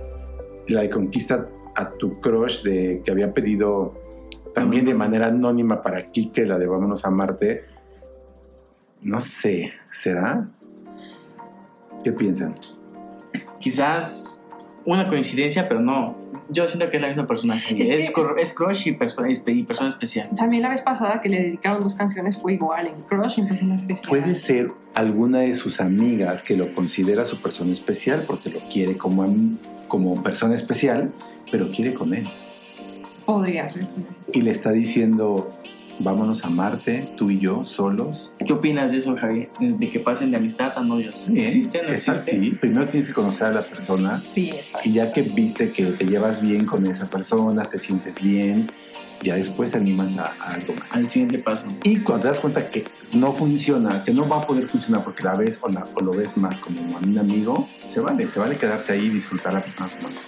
la 0.67 0.81
de 0.81 0.89
conquista 0.89 1.47
a 1.75 1.91
tu 1.91 2.19
crush 2.21 2.63
de 2.63 3.01
que 3.03 3.11
había 3.11 3.33
pedido 3.33 3.93
también 4.53 4.85
de 4.85 4.93
manera 4.93 5.27
anónima 5.27 5.81
para 5.81 6.09
Kike 6.11 6.45
la 6.45 6.57
de 6.57 6.65
Vámonos 6.67 7.05
a 7.05 7.11
Marte. 7.11 7.65
No 9.01 9.19
sé, 9.19 9.73
¿será? 9.91 10.49
¿Qué 12.03 12.11
piensan? 12.11 12.53
Quizás 13.59 14.49
una 14.85 15.07
coincidencia, 15.07 15.67
pero 15.67 15.81
no. 15.81 16.15
Yo 16.49 16.67
siento 16.67 16.89
que 16.89 16.95
es 16.95 17.01
la 17.01 17.09
misma 17.09 17.27
persona. 17.27 17.57
Es 17.57 18.09
Es, 18.09 18.09
es 18.37 18.51
crush 18.53 18.87
y, 18.87 18.91
perso- 18.97 19.25
y 19.27 19.63
persona 19.63 19.89
especial. 19.89 20.29
También 20.35 20.63
la 20.63 20.69
vez 20.69 20.81
pasada 20.81 21.21
que 21.21 21.27
le 21.29 21.41
dedicaron 21.43 21.83
dos 21.83 21.93
canciones 21.95 22.37
fue 22.37 22.53
igual, 22.53 22.87
en 22.87 23.01
Crush 23.01 23.37
y 23.37 23.41
en 23.41 23.47
Persona 23.49 23.75
Especial. 23.75 24.07
Puede 24.09 24.35
ser 24.35 24.71
alguna 24.95 25.39
de 25.39 25.53
sus 25.55 25.81
amigas 25.81 26.41
que 26.41 26.55
lo 26.55 26.73
considera 26.73 27.25
su 27.25 27.41
persona 27.41 27.71
especial 27.73 28.23
porque 28.25 28.49
lo 28.49 28.59
quiere 28.71 28.95
como, 28.97 29.27
como 29.87 30.21
persona 30.23 30.55
especial, 30.55 31.11
pero 31.51 31.69
quiere 31.69 31.93
con 31.93 32.13
él. 32.13 32.27
Podría 33.25 33.67
ser. 33.69 33.87
Y 34.33 34.41
le 34.41 34.51
está 34.51 34.71
diciendo, 34.71 35.51
vámonos 35.99 36.45
a 36.45 36.49
Marte, 36.49 37.09
tú 37.17 37.29
y 37.29 37.39
yo, 37.39 37.63
solos. 37.65 38.31
¿Qué 38.45 38.53
opinas 38.53 38.91
de 38.91 38.97
eso, 38.99 39.15
Javi? 39.17 39.47
De, 39.59 39.73
de 39.73 39.89
que 39.89 39.99
pasen 39.99 40.31
de 40.31 40.37
amistad 40.37 40.73
a 40.77 40.81
novios. 40.81 41.29
¿Existe? 41.33 41.81
¿No 41.83 41.89
es 41.89 42.07
existe? 42.07 42.37
así. 42.37 42.51
Primero 42.51 42.87
tienes 42.87 43.07
que 43.07 43.13
conocer 43.13 43.47
a 43.47 43.51
la 43.51 43.65
persona 43.65 44.21
Sí, 44.27 44.49
exacto. 44.51 44.87
y 44.89 44.93
ya 44.93 45.11
que 45.11 45.21
viste 45.23 45.71
que 45.71 45.85
te 45.85 46.05
llevas 46.05 46.41
bien 46.41 46.65
con 46.65 46.85
esa 46.87 47.09
persona, 47.09 47.63
te 47.63 47.79
sientes 47.79 48.21
bien, 48.21 48.69
ya 49.23 49.35
después 49.35 49.71
te 49.71 49.77
animas 49.77 50.17
a, 50.17 50.33
a 50.39 50.51
algo 50.51 50.73
más. 50.75 50.91
Al 50.91 51.07
siguiente 51.09 51.39
paso. 51.39 51.67
Y 51.83 51.97
cuando 51.99 52.23
te 52.23 52.27
das 52.29 52.39
cuenta 52.39 52.69
que 52.69 52.85
no 53.13 53.31
funciona, 53.31 54.03
que 54.03 54.11
no 54.11 54.27
va 54.27 54.37
a 54.37 54.41
poder 54.41 54.67
funcionar 54.67 55.03
porque 55.03 55.23
la 55.23 55.35
ves 55.35 55.59
o, 55.61 55.69
la- 55.69 55.85
o 55.95 56.01
lo 56.01 56.11
ves 56.11 56.37
más 56.37 56.59
como 56.59 56.81
un 56.81 57.17
amigo, 57.17 57.67
se 57.87 57.99
vale, 57.99 58.27
se 58.27 58.39
vale 58.39 58.57
quedarte 58.57 58.93
ahí 58.93 59.05
y 59.05 59.09
disfrutar 59.09 59.51
a 59.53 59.55
la 59.55 59.63
persona 59.63 59.89
como 59.89 60.07
amigo. 60.07 60.21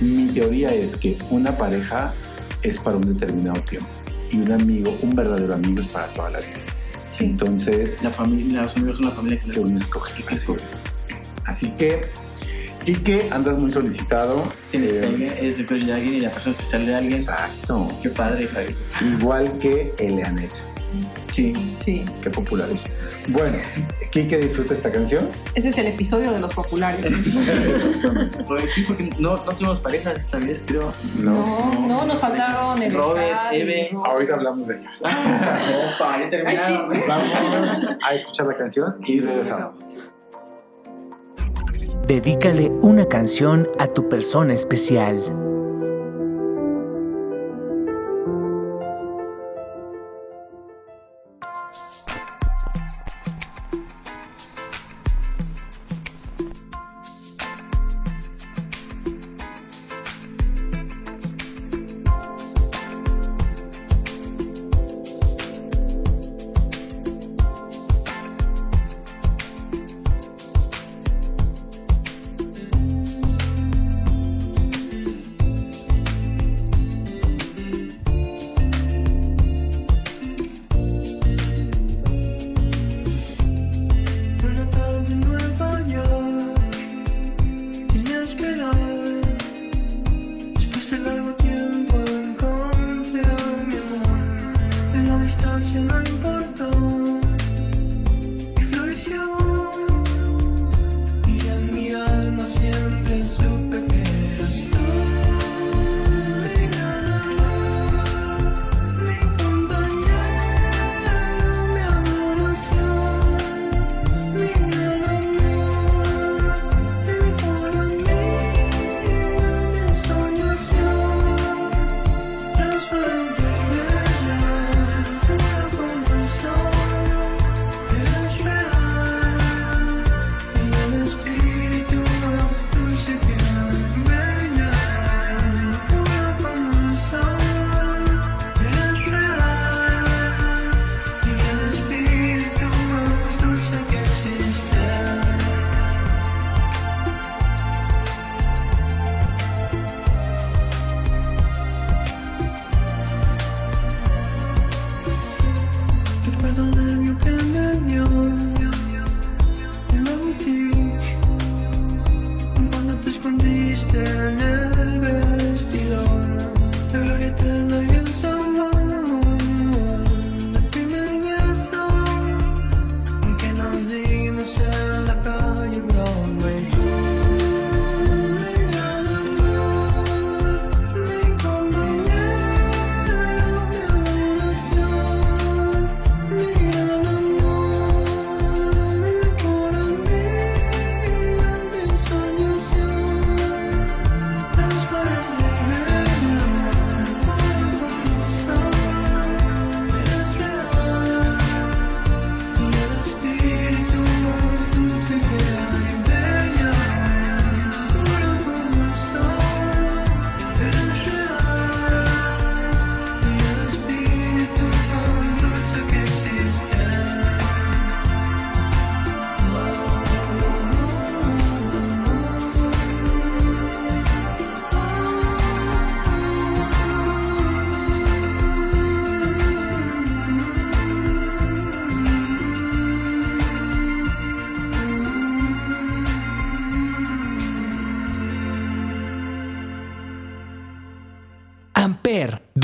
Mi 0.00 0.26
teoría 0.28 0.72
es 0.72 0.96
que 0.96 1.16
una 1.30 1.56
pareja 1.56 2.12
es 2.62 2.78
para 2.78 2.96
un 2.96 3.14
determinado 3.14 3.60
tiempo 3.62 3.88
y 4.30 4.36
un 4.38 4.52
amigo, 4.52 4.96
un 5.02 5.10
verdadero 5.14 5.54
amigo 5.54 5.80
es 5.80 5.86
para 5.86 6.06
toda 6.08 6.30
la 6.30 6.38
vida. 6.40 6.58
Sí. 7.10 7.24
Entonces, 7.24 8.00
La 8.02 8.10
familia, 8.10 8.62
los 8.62 8.76
amigos 8.76 8.98
son 8.98 9.06
la 9.06 9.12
familia 9.12 9.38
que 9.38 9.50
que 9.50 9.60
uno 9.60 9.76
escoge. 9.76 10.12
Así 10.30 10.52
es. 10.52 10.76
Así 11.46 11.70
que, 11.70 12.02
Quique, 12.88 13.28
andas 13.30 13.58
muy 13.58 13.70
solicitado. 13.70 14.44
Tienes 14.70 14.92
Eh, 14.94 15.00
que 15.00 15.06
alguien, 15.06 15.34
es 15.42 15.58
el 15.58 15.66
crush 15.66 15.84
de 15.84 15.92
alguien 15.92 16.14
y 16.14 16.20
la 16.20 16.30
persona 16.30 16.52
especial 16.52 16.86
de 16.86 16.94
alguien. 16.94 17.20
Exacto. 17.20 17.86
Qué 18.02 18.08
padre, 18.08 18.46
Javi. 18.46 18.74
Igual 19.20 19.58
que 19.58 19.92
Eleanet. 19.98 20.50
Sí. 21.30 21.52
Sí. 21.84 22.02
Qué 22.22 22.30
popular 22.30 22.66
es. 22.70 22.86
Bueno, 23.26 23.58
Quique 24.10 24.38
disfruta 24.38 24.72
esta 24.72 24.90
canción. 24.90 25.28
Ese 25.54 25.68
es 25.68 25.76
el 25.76 25.88
episodio 25.88 26.32
de 26.32 26.40
los 26.40 26.54
populares. 26.54 27.04
Pues 28.46 28.70
sí, 28.70 28.82
porque 28.88 29.10
no, 29.18 29.36
no 29.36 29.52
tuvimos 29.52 29.80
parejas 29.80 30.18
esta 30.18 30.38
vez, 30.38 30.64
creo. 30.66 30.90
No, 31.18 31.70
no, 31.86 32.06
nos 32.06 32.18
faltaron 32.18 32.82
el 32.82 32.94
Robert, 32.94 33.52
Eve. 33.52 33.90
Ahorita 34.02 34.36
hablamos 34.36 34.66
de 34.66 34.78
ellas. 34.78 35.02
Opa, 35.02 36.18
ya 36.30 36.66
chisme. 36.66 37.04
Vamos 37.06 37.32
a 38.02 38.14
escuchar 38.14 38.46
la 38.46 38.56
canción 38.56 38.96
y 39.04 39.20
regresamos. 39.20 39.78
Dedícale 42.08 42.70
una 42.80 43.04
canción 43.04 43.68
a 43.78 43.86
tu 43.88 44.08
persona 44.08 44.54
especial. 44.54 45.47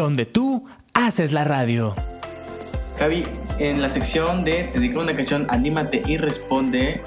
Donde 0.05 0.27
tú 0.27 0.67
haces 0.93 1.33
la 1.33 1.45
radio. 1.45 1.95
Javi, 2.99 3.25
en 3.59 3.81
la 3.81 3.89
sección 3.89 4.45
de 4.45 4.65
Te 4.65 4.79
dedico 4.79 5.01
una 5.01 5.17
canción, 5.17 5.47
anímate 5.49 6.03
y 6.05 6.19
responde. 6.19 7.01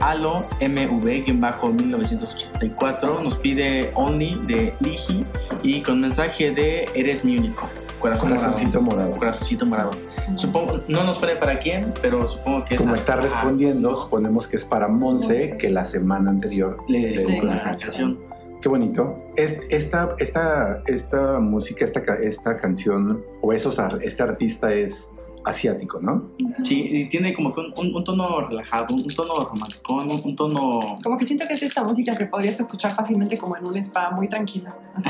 Alo 0.00 0.48
MV-1984 0.60 3.22
nos 3.22 3.36
pide 3.36 3.90
Only 3.94 4.40
de 4.46 4.72
Ligi 4.80 5.26
y 5.62 5.82
con 5.82 6.00
mensaje 6.00 6.52
de 6.52 6.88
Eres 6.94 7.22
mi 7.22 7.36
único. 7.36 7.68
Corazón 7.98 8.30
Corazoncito 8.30 8.80
morado. 8.80 9.10
Corazoncito 9.10 9.66
morado. 9.66 9.90
Supongo, 10.36 10.80
no 10.88 11.04
nos 11.04 11.18
pone 11.18 11.36
para 11.36 11.58
quién, 11.58 11.92
pero 12.00 12.26
supongo 12.28 12.64
que 12.64 12.76
es. 12.76 12.80
Como 12.80 12.94
está 12.94 13.16
respondiendo, 13.16 13.94
suponemos 13.94 14.48
que 14.48 14.56
es 14.56 14.64
para 14.64 14.88
Monse, 14.88 15.58
que 15.58 15.68
la 15.68 15.84
semana 15.84 16.30
anterior 16.30 16.82
Le 16.88 17.08
dedicó 17.08 17.44
una 17.44 17.62
canción. 17.62 18.26
Qué 18.60 18.68
bonito. 18.68 19.18
Es- 19.36 19.60
Esta, 19.70 20.14
esta, 20.18 20.82
esta 20.86 21.38
música, 21.40 21.84
esta, 21.84 22.02
ca- 22.02 22.16
esta 22.16 22.56
canción, 22.56 23.22
o 23.40 23.52
esos, 23.52 23.78
este 24.02 24.22
artista 24.22 24.72
es 24.74 25.12
asiático, 25.44 26.00
¿no? 26.02 26.30
Sí, 26.64 26.82
y 26.90 27.04
tiene 27.08 27.32
como 27.32 27.54
que 27.54 27.60
un, 27.60 27.72
un- 27.76 27.94
un 27.94 28.04
tono 28.04 28.40
relajado, 28.40 28.92
un, 28.94 29.06
tono 29.06 29.34
romántico, 29.36 29.94
un, 29.94 30.10
un 30.10 30.36
tono. 30.36 30.80
Como 31.02 31.16
que 31.16 31.24
siento 31.24 31.44
que 31.48 31.54
es 31.54 31.62
esta 31.62 31.84
música 31.84 32.16
que 32.16 32.26
podrías 32.26 32.58
escuchar 32.58 32.90
fácilmente 32.90 33.38
como 33.38 33.56
en 33.56 33.64
un 33.66 33.76
spa 33.76 34.10
muy 34.10 34.28
tranquila. 34.28 34.74
Así, 34.94 35.08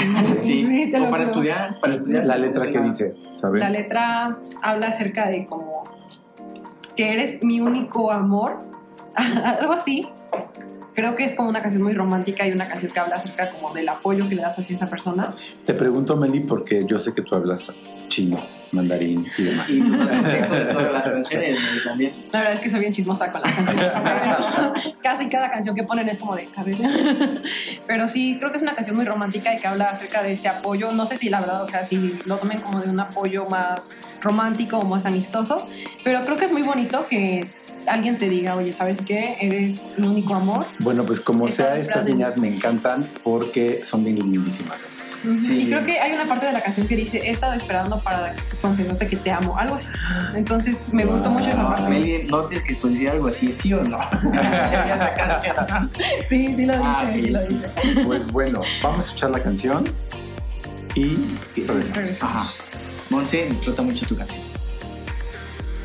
Sí, 0.66 0.90
te 0.90 0.98
o 0.98 1.04
lo 1.04 1.10
para 1.10 1.24
juro. 1.24 1.30
estudiar, 1.40 1.80
para 1.80 1.94
estudiar. 1.94 2.26
La 2.26 2.36
letra 2.36 2.70
que 2.70 2.78
dice, 2.80 3.14
¿sabes? 3.32 3.60
La 3.60 3.70
letra 3.70 4.36
habla 4.62 4.88
acerca 4.88 5.28
de 5.28 5.46
como 5.46 5.84
que 6.94 7.12
eres 7.14 7.42
mi 7.42 7.60
único 7.60 8.12
amor, 8.12 8.58
algo 9.14 9.72
así. 9.72 10.06
Creo 10.98 11.14
que 11.14 11.22
es 11.22 11.32
como 11.34 11.48
una 11.48 11.62
canción 11.62 11.80
muy 11.80 11.94
romántica 11.94 12.44
y 12.44 12.50
una 12.50 12.66
canción 12.66 12.90
que 12.90 12.98
habla 12.98 13.14
acerca 13.14 13.50
como 13.50 13.72
del 13.72 13.88
apoyo 13.88 14.28
que 14.28 14.34
le 14.34 14.42
das 14.42 14.58
hacia 14.58 14.74
esa 14.74 14.90
persona. 14.90 15.32
Te 15.64 15.72
pregunto, 15.72 16.16
Meli, 16.16 16.40
porque 16.40 16.84
yo 16.86 16.98
sé 16.98 17.14
que 17.14 17.22
tú 17.22 17.36
hablas 17.36 17.70
chino, 18.08 18.40
mandarín 18.72 19.26
y 19.36 19.42
demás. 19.42 19.70
Y 19.70 19.80
pues 19.80 20.00
hace 20.00 20.16
un 20.16 20.24
texto 20.24 20.54
de 20.54 20.64
todas 20.66 20.92
las 20.92 21.08
canciones 21.08 21.58
y 21.76 21.84
también. 21.84 22.12
La 22.32 22.38
verdad 22.40 22.54
es 22.54 22.60
que 22.60 22.70
soy 22.70 22.80
bien 22.80 22.92
chismosa 22.92 23.30
con 23.32 23.42
las 23.42 23.52
canciones. 23.52 23.90
Casi 25.02 25.28
cada 25.28 25.50
canción 25.50 25.74
que 25.74 25.82
ponen 25.82 26.08
es 26.08 26.18
como 26.18 26.36
de 26.36 26.48
a 26.56 26.62
ver. 26.62 26.76
Pero 27.86 28.08
sí, 28.08 28.36
creo 28.38 28.50
que 28.50 28.56
es 28.56 28.62
una 28.62 28.74
canción 28.74 28.96
muy 28.96 29.04
romántica 29.04 29.54
y 29.54 29.60
que 29.60 29.66
habla 29.66 29.90
acerca 29.90 30.22
de 30.22 30.32
este 30.32 30.48
apoyo. 30.48 30.92
No 30.92 31.06
sé 31.06 31.16
si 31.16 31.28
la 31.28 31.40
verdad, 31.40 31.62
o 31.62 31.68
sea, 31.68 31.84
si 31.84 32.18
lo 32.24 32.36
tomen 32.36 32.60
como 32.60 32.80
de 32.80 32.88
un 32.88 33.00
apoyo 33.00 33.46
más 33.46 33.90
romántico 34.20 34.78
o 34.78 34.84
más 34.84 35.06
amistoso. 35.06 35.68
Pero 36.04 36.24
creo 36.24 36.36
que 36.36 36.44
es 36.44 36.52
muy 36.52 36.62
bonito 36.62 37.06
que 37.08 37.48
alguien 37.86 38.18
te 38.18 38.28
diga, 38.28 38.54
oye, 38.54 38.72
¿sabes 38.72 39.00
qué? 39.00 39.36
Eres 39.40 39.80
mi 39.96 40.06
único 40.06 40.34
amor. 40.34 40.66
Bueno, 40.80 41.04
pues 41.04 41.20
como 41.20 41.48
sea, 41.48 41.76
estas 41.76 42.04
niñas 42.04 42.36
me 42.36 42.48
encantan 42.48 43.06
porque 43.22 43.84
son 43.84 44.04
bien 44.04 44.16
lindísimas. 44.16 44.76
Sí. 45.40 45.62
Y 45.62 45.66
creo 45.66 45.84
que 45.84 45.98
hay 45.98 46.12
una 46.12 46.26
parte 46.26 46.46
de 46.46 46.52
la 46.52 46.60
canción 46.60 46.86
que 46.86 46.96
dice, 46.96 47.18
he 47.18 47.30
estado 47.30 47.54
esperando 47.54 47.98
para 48.00 48.34
confesarte 48.60 49.06
que 49.08 49.16
te 49.16 49.30
amo, 49.30 49.56
algo 49.58 49.74
así. 49.76 49.88
Entonces 50.34 50.82
me 50.92 51.04
gustó 51.04 51.30
mucho 51.30 51.48
esa 51.48 51.66
parte. 51.66 51.88
Meli, 51.88 52.24
no 52.24 52.42
tienes 52.44 52.66
que 52.66 52.74
decir 52.74 53.10
algo 53.10 53.28
así, 53.28 53.52
¿sí 53.52 53.72
o 53.72 53.82
no? 53.82 53.98
Esa 54.32 55.14
canción. 55.14 55.90
Sí, 56.28 56.54
sí 56.54 56.66
lo 56.66 56.74
dice, 56.74 56.88
Ah, 56.88 57.10
sí 57.12 57.28
lo 57.28 57.46
dice. 57.46 57.70
Pues 58.04 58.26
bueno, 58.28 58.62
vamos 58.82 58.98
a 58.98 59.02
escuchar 59.06 59.30
la 59.30 59.40
canción 59.40 59.84
y 60.94 61.16
regresamos. 61.56 61.96
Regresamos. 61.96 62.36
Ajá. 62.36 62.52
Monse, 63.10 63.46
disfruta 63.46 63.82
mucho 63.82 64.06
tu 64.06 64.16
canción. 64.16 64.47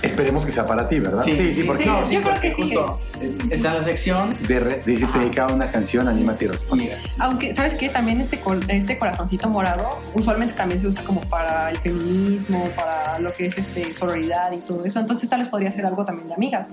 Esperemos 0.04 0.46
que 0.46 0.52
sea 0.52 0.68
para 0.68 0.88
ti, 0.88 1.00
¿verdad? 1.00 1.24
porque 1.66 1.84
sí. 2.06 2.14
yo 2.14 2.22
creo 2.22 2.40
que 2.42 2.52
sí 2.52 2.62
justo 2.64 3.00
Está 3.50 3.70
en 3.70 3.74
la 3.76 3.84
sección. 3.84 4.36
de, 4.48 4.60
re- 4.60 4.82
dice 4.86 5.08
te 5.12 5.20
dedicaba 5.20 5.54
una 5.54 5.72
canción, 5.72 6.08
anímate 6.08 6.46
y 6.46 6.48
responde. 6.50 6.94
Aunque, 7.20 7.54
¿sabes 7.54 7.76
qué? 7.76 7.90
También 7.90 8.20
este, 8.22 8.40
col- 8.40 8.64
este 8.68 8.98
corazoncito 8.98 9.50
morado 9.50 9.88
usualmente 10.14 10.54
también 10.56 10.80
se 10.80 10.88
usa 10.88 11.04
como 11.04 11.22
para 11.22 11.70
el 11.70 11.78
feminismo, 11.78 12.68
para 12.76 13.18
lo 13.20 13.34
que 13.34 13.48
es 13.48 13.58
este 13.58 13.94
sororidad 13.94 14.52
y 14.52 14.58
todo 14.58 14.84
eso. 14.86 15.00
Entonces 15.00 15.30
tal 15.30 15.40
vez 15.40 15.48
podría 15.48 15.72
ser 15.72 15.86
algo 15.86 16.04
también 16.06 16.28
de 16.28 16.34
amigas. 16.34 16.72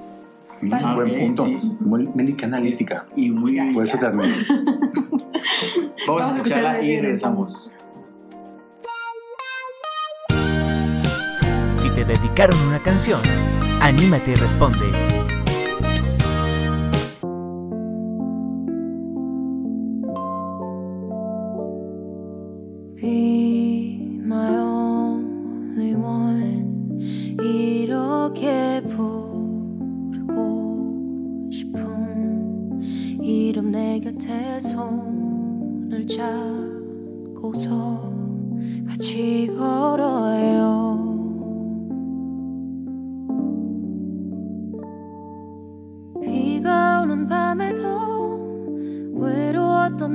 Mm, 0.60 0.74
Ah, 0.84 0.94
buen 0.94 1.10
ok, 1.10 1.18
punto. 1.18 1.46
sí. 1.46 1.76
Muy, 1.80 2.34
qué 2.34 2.44
analítica. 2.44 3.06
Y 3.16 3.30
muy 3.30 3.72
Por 3.72 3.86
eso 3.86 3.96
te 3.96 4.06
admiro. 4.06 4.28
Vamos 6.06 6.26
a 6.32 6.36
escucharla 6.36 6.82
y 6.82 7.00
regresamos. 7.00 7.72
Te 11.94 12.04
dedicaron 12.04 12.58
una 12.62 12.82
canción, 12.82 13.20
anímate 13.80 14.32
y 14.32 14.34
responde. 14.34 15.09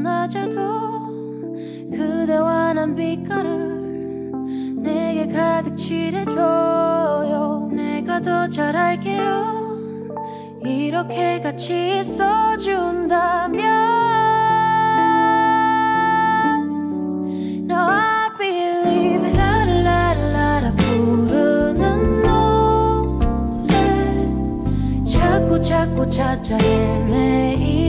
낮에도 0.03 1.09
그대와 1.91 2.73
난 2.73 2.95
빛깔을 2.95 3.75
내게 4.77 5.27
가득 5.27 5.75
칠해줘요. 5.75 7.69
내가 7.71 8.21
더 8.21 8.47
잘 8.49 8.75
알게요. 8.75 9.55
이렇게 10.63 11.39
같이 11.41 11.99
있어준다면 11.99 13.59
No 17.69 17.75
I 17.75 18.29
believe 18.37 19.31
라라라라 19.33 20.71
부르는 20.77 22.23
노래. 22.23 23.73
자꾸 25.03 25.59
자꾸 25.59 26.07
찾아 26.09 26.55
헤매이 26.57 27.84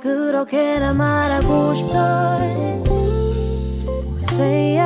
그렇게나 0.00 0.94
말하고 0.94 1.74
싶어. 1.74 2.38
Say 4.30 4.77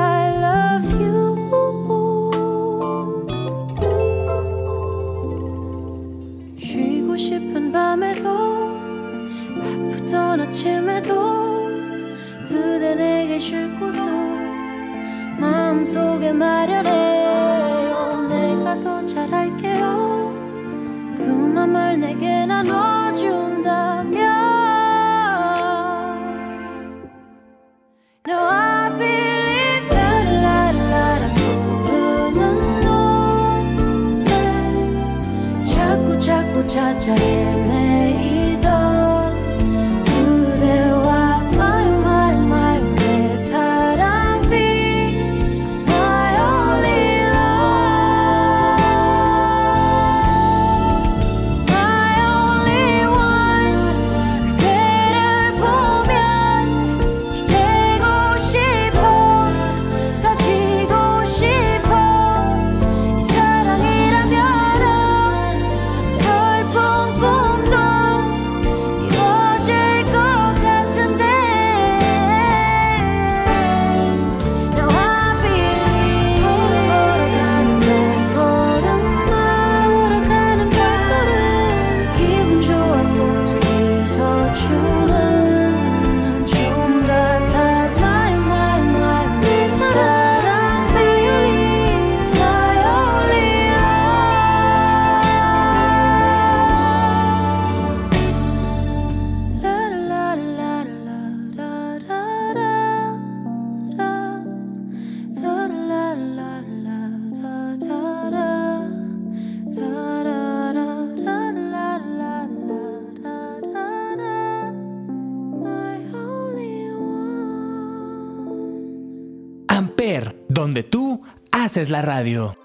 haces 121.82 121.90
la 121.90 122.02
radio. 122.02 122.56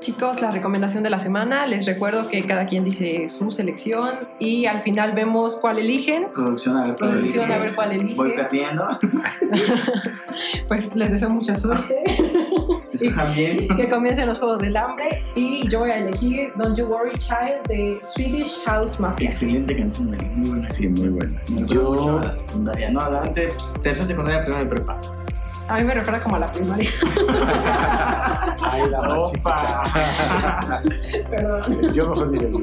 Chicos, 0.00 0.42
la 0.42 0.50
recomendación 0.50 1.04
de 1.04 1.10
la 1.10 1.20
semana. 1.20 1.64
Les 1.68 1.86
recuerdo 1.86 2.28
que 2.28 2.42
cada 2.42 2.66
quien 2.66 2.82
dice 2.82 3.28
su 3.28 3.52
selección 3.52 4.14
y 4.40 4.66
al 4.66 4.80
final 4.80 5.12
vemos 5.12 5.56
cuál 5.56 5.78
eligen. 5.78 6.26
Producción, 6.34 6.76
a 6.76 6.86
ver 6.86 6.96
cuál 6.96 7.10
Producción, 7.10 7.44
elige. 7.44 7.54
a 7.54 7.62
ver 7.62 7.74
cuál 7.74 7.92
elige. 7.92 8.14
Voy 8.16 8.32
perdiendo. 8.32 8.88
Pues 10.66 10.96
les 10.96 11.10
deseo 11.10 11.28
mucha 11.28 11.56
suerte. 11.58 12.02
Bien. 13.34 13.68
que 13.76 13.88
comiencen 13.88 14.26
los 14.26 14.38
Juegos 14.38 14.62
del 14.62 14.76
Hambre. 14.76 15.22
Y 15.36 15.68
yo 15.68 15.80
voy 15.80 15.90
a 15.90 15.98
elegir 15.98 16.52
Don't 16.56 16.76
You 16.76 16.86
Worry 16.86 17.16
Child 17.18 17.68
de 17.68 18.00
Swedish 18.02 18.64
House 18.64 18.98
Mafia. 18.98 19.28
Excelente 19.28 19.76
canción, 19.76 20.16
muy 20.34 20.50
buena. 20.50 20.68
Sí, 20.70 20.88
muy 20.88 21.08
buena. 21.10 21.40
Mucho 21.50 22.18
a 22.18 22.24
la 22.24 22.32
secundaria. 22.32 22.90
No, 22.90 23.00
adelante, 23.00 23.48
pues, 23.48 23.74
tercera 23.82 24.06
secundaria, 24.06 24.42
primero 24.42 24.64
de 24.64 24.70
prepa. 24.70 25.00
A 25.68 25.78
mí 25.78 25.84
me 25.84 25.94
recuerda 25.94 26.20
como 26.22 26.36
a 26.36 26.38
la 26.40 26.52
primaria. 26.52 26.90
Ay, 28.62 28.88
la 28.90 29.00
más 29.00 29.12
Opa. 29.14 29.92
Perdón. 31.30 31.92
Yo 31.92 32.08
mejor 32.08 32.28
le 32.32 32.46
digo. 32.46 32.60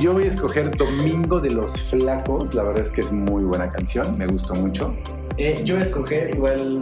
Yo 0.00 0.12
voy 0.14 0.24
a 0.24 0.28
escoger 0.28 0.70
Domingo 0.76 1.40
de 1.40 1.50
los 1.50 1.78
Flacos. 1.78 2.54
La 2.54 2.62
verdad 2.64 2.82
es 2.82 2.90
que 2.90 3.02
es 3.02 3.12
muy 3.12 3.44
buena 3.44 3.70
canción. 3.70 4.16
Me 4.18 4.26
gustó 4.26 4.54
mucho. 4.54 4.94
Eh, 5.36 5.60
yo 5.64 5.74
voy 5.76 5.84
a 5.84 5.86
escoger 5.86 6.34
igual 6.34 6.80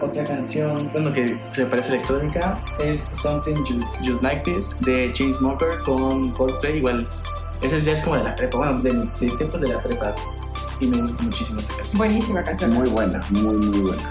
otra 0.00 0.22
canción, 0.24 0.88
bueno, 0.92 1.12
que 1.12 1.40
se 1.52 1.66
parece 1.66 1.88
electrónica. 1.88 2.52
Es 2.78 3.00
Something 3.00 3.54
Ju- 3.54 3.86
Just 4.06 4.22
Like 4.22 4.42
This 4.50 4.76
de 4.80 5.10
Chainsmoker 5.12 5.78
con 5.84 6.30
Coldplay. 6.32 6.76
Igual, 6.78 7.06
esa 7.62 7.78
ya 7.78 7.92
es 7.92 8.04
como 8.04 8.16
de 8.16 8.24
la 8.24 8.36
prepa, 8.36 8.58
bueno, 8.58 8.78
de, 8.80 8.92
de 8.92 9.36
tiempos 9.36 9.60
de 9.60 9.68
la 9.68 9.78
prepa. 9.80 10.14
Y 10.80 10.86
me 10.86 11.00
gusta 11.00 11.22
muchísimo 11.24 11.58
esa 11.58 11.74
canción. 11.74 11.98
Buenísima 11.98 12.42
canción. 12.42 12.74
Muy 12.74 12.88
buena, 12.88 13.20
muy, 13.30 13.56
muy 13.56 13.80
buena. 13.80 14.02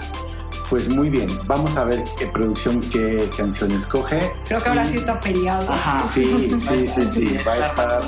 Pues 0.70 0.88
muy 0.88 1.08
bien. 1.08 1.28
Vamos 1.46 1.76
a 1.76 1.84
ver 1.84 2.02
qué 2.18 2.26
producción, 2.26 2.80
qué 2.90 3.28
canción 3.36 3.70
escoge. 3.72 4.30
Creo 4.46 4.62
que 4.62 4.68
ahora 4.68 4.84
sí 4.84 4.98
está 4.98 5.18
peleado. 5.18 5.70
Ajá. 5.70 6.08
Sí, 6.12 6.48
sí, 6.60 6.88
sí, 6.94 7.08
sí. 7.14 7.36
Va 7.46 7.52
a 7.54 7.66
estar. 7.66 8.02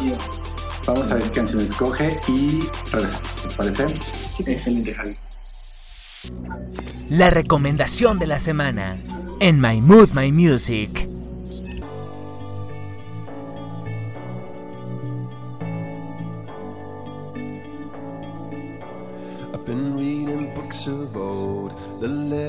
Vamos 0.86 1.10
a 1.10 1.14
ver 1.14 1.24
qué 1.24 1.30
canción 1.30 1.60
escoge 1.60 2.20
y 2.28 2.62
regresamos. 2.92 3.44
¿Les 3.44 3.54
parece? 3.54 3.88
Sí, 3.88 4.44
excelente, 4.46 4.94
Javi. 4.94 5.16
La 7.08 7.30
recomendación 7.30 8.18
de 8.18 8.26
la 8.26 8.38
semana 8.38 8.96
en 9.40 9.60
My 9.60 9.80
Mood 9.80 10.10
My 10.10 10.30
Music. 10.30 11.09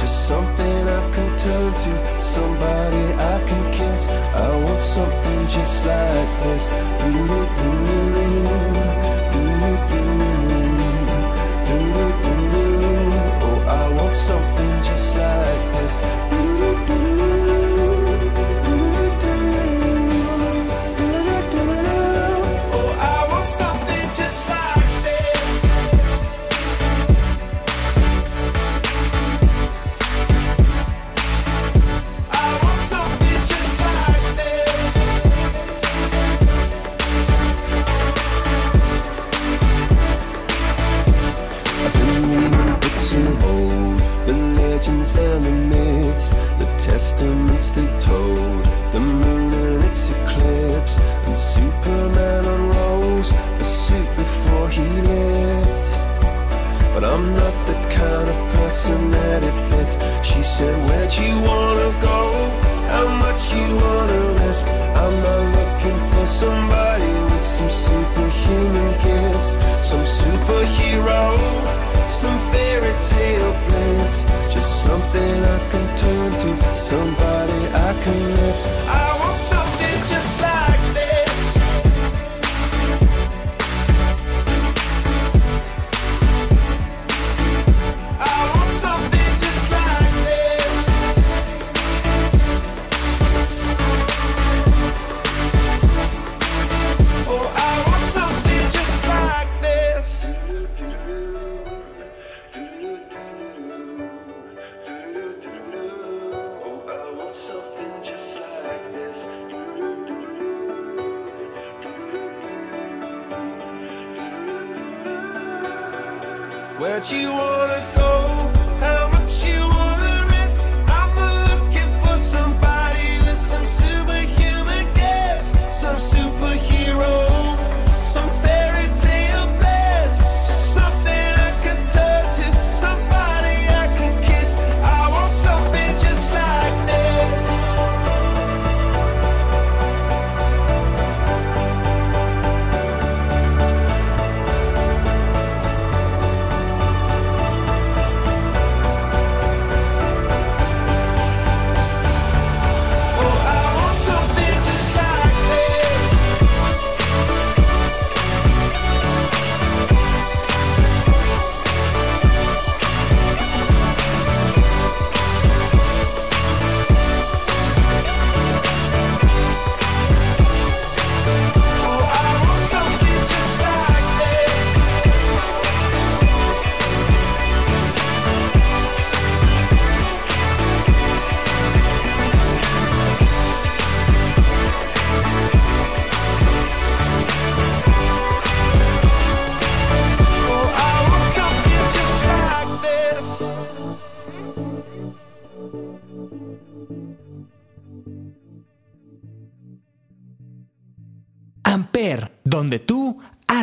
Just 0.00 0.28
something 0.28 0.88
I 0.88 1.10
can 1.14 1.36
turn 1.36 1.72
to, 1.74 2.20
somebody 2.20 3.04
I 3.32 3.44
can 3.46 3.70
kiss. 3.70 4.08
I 4.08 4.48
want 4.64 4.80
something 4.80 5.46
just 5.46 5.84
like 5.84 6.42
this. 6.42 6.72
Doo-doo-doo, 7.00 8.04
doo-doo-doo, 9.32 10.40
doo-doo-doo. 11.66 13.12
Oh, 13.44 13.60
I 13.68 13.92
want 13.92 14.14
something 14.14 14.74
just 14.82 15.16
like 15.18 15.64
this. 15.74 16.39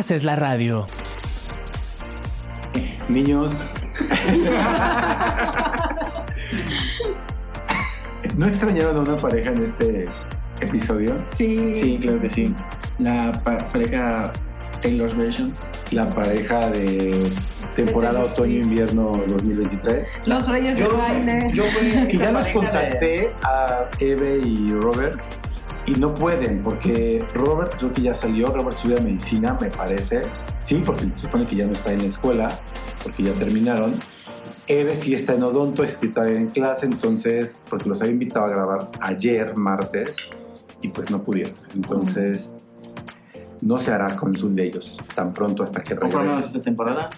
Haces 0.08 0.24
la 0.24 0.36
radio. 0.36 0.86
Niños. 3.10 3.52
¿No 8.38 8.46
extrañaron 8.46 8.96
a 8.96 9.00
una 9.00 9.16
pareja 9.16 9.50
en 9.50 9.64
este 9.64 10.06
episodio? 10.60 11.22
Sí. 11.30 11.74
Sí, 11.74 11.98
claro 12.00 12.22
que 12.22 12.30
sí. 12.30 12.54
La 12.98 13.32
pa- 13.44 13.58
pareja 13.70 14.32
Taylor's 14.80 15.14
Version. 15.14 15.54
La 15.90 16.08
pareja 16.14 16.70
de 16.70 17.30
temporada 17.76 18.20
otoño-invierno 18.24 19.12
2023. 19.26 20.22
Los 20.24 20.48
Reyes 20.48 20.78
del 20.78 20.88
Baile. 20.88 21.50
Yo 21.52 21.64
fui 21.64 21.90
Que 22.08 22.16
ya 22.16 22.32
los 22.32 22.46
de- 22.46 22.52
contacté 22.54 23.32
a 23.42 23.90
Eve 24.00 24.38
y 24.42 24.72
Robert 24.72 25.20
y 25.88 25.98
no 25.98 26.14
pueden 26.14 26.62
porque 26.62 27.24
Robert 27.34 27.74
creo 27.78 27.92
que 27.92 28.02
ya 28.02 28.14
salió, 28.14 28.46
Robert 28.46 28.76
estudia 28.76 29.00
medicina, 29.00 29.56
me 29.60 29.70
parece. 29.70 30.22
Sí, 30.60 30.82
porque 30.84 31.04
se 31.04 31.18
supone 31.22 31.46
que 31.46 31.56
ya 31.56 31.66
no 31.66 31.72
está 31.72 31.92
en 31.92 32.00
la 32.00 32.06
escuela, 32.08 32.58
porque 33.02 33.22
ya 33.22 33.32
terminaron. 33.32 33.94
Eve 34.66 34.96
sí 34.96 35.14
está 35.14 35.32
en 35.34 35.42
odonto, 35.44 35.82
está 35.82 36.28
en 36.28 36.48
clase, 36.48 36.84
entonces, 36.84 37.62
porque 37.70 37.88
los 37.88 38.00
había 38.02 38.12
invitado 38.12 38.44
a 38.44 38.48
grabar 38.50 38.90
ayer, 39.00 39.56
martes, 39.56 40.16
y 40.82 40.88
pues 40.88 41.10
no 41.10 41.22
pudieron. 41.22 41.54
Entonces, 41.74 42.50
no 43.62 43.78
se 43.78 43.90
hará 43.90 44.14
consul 44.14 44.54
de 44.54 44.64
ellos 44.64 44.98
tan 45.14 45.32
pronto 45.32 45.62
hasta 45.62 45.82
que 45.82 45.94
regresen. 45.94 46.38
esta 46.38 46.60
temporada. 46.60 47.10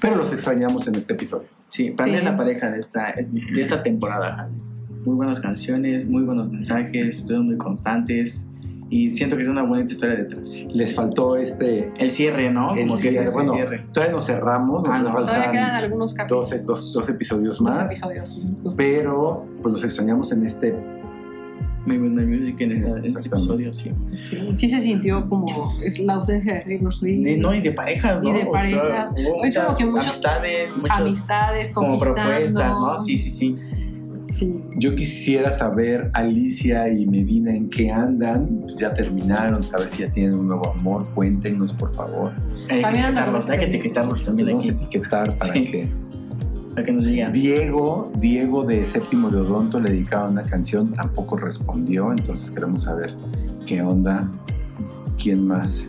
Pero 0.00 0.16
los 0.16 0.32
extrañamos 0.32 0.88
en 0.88 0.94
este 0.94 1.12
episodio. 1.12 1.48
Sí, 1.68 1.90
para 1.90 2.06
mí 2.06 2.12
Sí. 2.12 2.18
es 2.18 2.24
la 2.24 2.36
pareja 2.36 2.70
de 2.70 2.78
esta, 2.78 3.04
es- 3.06 3.32
de 3.32 3.60
esta 3.60 3.82
temporada. 3.82 4.48
Muy 5.08 5.16
buenas 5.16 5.40
canciones, 5.40 6.06
muy 6.06 6.22
buenos 6.22 6.50
mensajes, 6.52 7.16
estuvieron 7.20 7.46
muy 7.46 7.56
constantes 7.56 8.50
y 8.90 9.10
siento 9.10 9.36
que 9.38 9.42
es 9.42 9.48
una 9.48 9.62
bonita 9.62 9.90
historia 9.90 10.16
detrás. 10.16 10.66
Les 10.74 10.94
faltó 10.94 11.34
este 11.38 11.90
El 11.96 12.10
cierre, 12.10 12.50
¿no? 12.50 12.74
El 12.74 12.80
Como 12.82 12.96
que 12.96 13.08
cierre, 13.08 13.24
ese 13.24 13.32
bueno, 13.32 13.54
cierre. 13.54 13.86
todavía 13.90 14.14
no 14.14 14.20
cerramos, 14.20 14.82
nos 14.82 14.92
Ah, 14.92 14.98
no. 14.98 15.04
Todavía 15.14 15.50
quedan 15.50 15.64
faltan 15.64 15.74
algunos 15.76 16.12
capítulos. 16.12 16.50
12, 16.50 16.62
dos, 16.66 16.92
dos 16.92 17.08
episodios 17.08 17.56
Dos 17.56 17.62
más, 17.62 17.90
episodios, 17.90 18.28
sí, 18.28 18.42
justo. 18.62 18.74
pero 18.76 19.46
pues 19.62 19.72
los 19.76 19.84
extrañamos 19.84 20.30
en 20.30 20.44
este, 20.44 20.74
music 21.86 22.60
en, 22.60 22.72
esta- 22.72 22.90
en 22.98 23.04
este 23.06 23.28
episodio, 23.28 23.72
sí. 23.72 23.90
Sí, 24.18 24.38
sí 24.56 24.68
se 24.68 24.78
sintió 24.82 25.26
como 25.26 25.72
es 25.82 25.98
la 26.00 26.12
ausencia 26.16 26.52
de 26.56 26.60
Taylor 26.60 26.92
Swift. 26.92 27.24
De- 27.24 27.38
no, 27.38 27.54
y 27.54 27.60
de 27.62 27.72
parejas, 27.72 28.22
¿no? 28.22 28.28
Y 28.28 28.32
de 28.32 28.38
O 28.40 28.42
sea, 28.42 28.50
parejas. 28.52 29.14
Hoy 29.16 29.24
como 29.24 29.38
muchas 29.42 29.76
que 29.78 29.84
muchos- 29.86 30.04
amistades, 30.06 30.76
muchos 30.76 30.90
amistades, 30.98 31.68
como 31.70 31.98
propuestas, 31.98 32.74
¿no? 32.74 32.98
Sí, 32.98 33.16
sí, 33.16 33.30
sí. 33.30 33.56
Sí. 34.34 34.60
yo 34.76 34.94
quisiera 34.94 35.50
saber 35.50 36.10
Alicia 36.14 36.88
y 36.88 37.06
Medina 37.06 37.54
en 37.54 37.70
qué 37.70 37.90
andan, 37.90 38.66
ya 38.76 38.92
terminaron, 38.94 39.62
saber 39.64 39.88
si 39.90 40.02
ya 40.02 40.10
tienen 40.10 40.34
un 40.34 40.48
nuevo 40.48 40.70
amor, 40.70 41.06
cuéntenos 41.14 41.72
por 41.72 41.90
favor, 41.92 42.32
Hay 42.70 42.82
que 42.82 42.88
etiquetarlos, 42.90 43.48
hay 43.50 43.58
que 43.58 43.64
etiquetarlos 43.64 44.24
también 44.24 44.48
vamos 44.48 44.66
a 44.66 44.68
etiquetar 44.68 45.34
para 45.34 45.52
Sí. 45.52 45.64
que 45.64 45.88
para 46.74 46.84
que 46.86 46.92
nos 46.92 47.06
digan. 47.06 47.32
Diego, 47.32 48.12
Diego 48.20 48.64
de 48.64 48.84
Séptimo 48.84 49.30
de 49.30 49.40
Odonto 49.40 49.80
le 49.80 49.90
dedicaba 49.90 50.28
una 50.28 50.44
canción, 50.44 50.92
tampoco 50.92 51.36
respondió, 51.36 52.12
entonces 52.12 52.50
queremos 52.50 52.84
saber 52.84 53.14
qué 53.66 53.82
onda, 53.82 54.30
quién 55.20 55.44
más. 55.46 55.88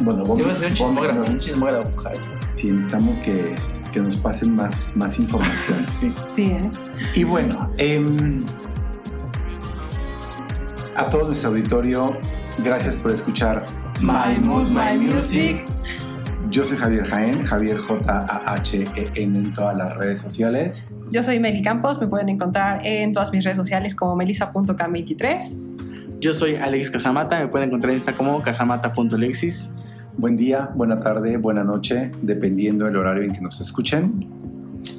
Bueno, 0.00 0.22
vamos, 0.22 0.38
Yo 0.38 0.44
voy 0.44 0.52
a 0.52 0.56
hacer 0.56 0.68
un 0.68 0.74
chismógrafo, 0.74 1.30
un 1.32 1.38
chismógrafo, 1.38 1.90
Sí, 2.54 2.68
necesitamos 2.68 3.18
que, 3.18 3.56
que 3.92 4.00
nos 4.00 4.16
pasen 4.16 4.54
más, 4.54 4.90
más 4.94 5.18
información. 5.18 5.84
Sí. 5.90 6.12
Sí, 6.28 6.42
¿eh? 6.44 6.70
Y 7.14 7.24
bueno, 7.24 7.70
em, 7.78 8.44
a 10.94 11.10
todo 11.10 11.26
nuestro 11.26 11.50
auditorio, 11.50 12.12
gracias 12.58 12.96
por 12.96 13.10
escuchar. 13.10 13.64
My 14.00 14.38
Mood, 14.40 14.68
My 14.68 14.96
Music. 14.96 15.66
Yo 16.50 16.64
soy 16.64 16.76
Javier 16.76 17.04
Jaén, 17.06 17.42
Javier 17.42 17.78
J-A-H-E-N 17.78 19.38
en 19.38 19.52
todas 19.52 19.76
las 19.76 19.96
redes 19.96 20.20
sociales. 20.20 20.84
Yo 21.10 21.24
soy 21.24 21.40
Meli 21.40 21.60
Campos, 21.60 22.00
me 22.00 22.06
pueden 22.06 22.28
encontrar 22.28 22.86
en 22.86 23.12
todas 23.12 23.32
mis 23.32 23.44
redes 23.44 23.58
sociales 23.58 23.96
como 23.96 24.14
melissa.cam23. 24.14 26.20
Yo 26.20 26.32
soy 26.32 26.54
Alexis 26.54 26.92
Casamata, 26.92 27.40
me 27.40 27.48
pueden 27.48 27.68
encontrar 27.68 27.90
en 27.90 27.96
Insta 27.96 28.12
como 28.12 28.40
casamata.alexis. 28.40 29.72
Buen 30.16 30.36
día, 30.36 30.70
buena 30.74 31.00
tarde, 31.00 31.36
buena 31.38 31.64
noche, 31.64 32.12
dependiendo 32.22 32.84
del 32.84 32.96
horario 32.96 33.24
en 33.24 33.32
que 33.32 33.40
nos 33.40 33.60
escuchen. 33.60 34.28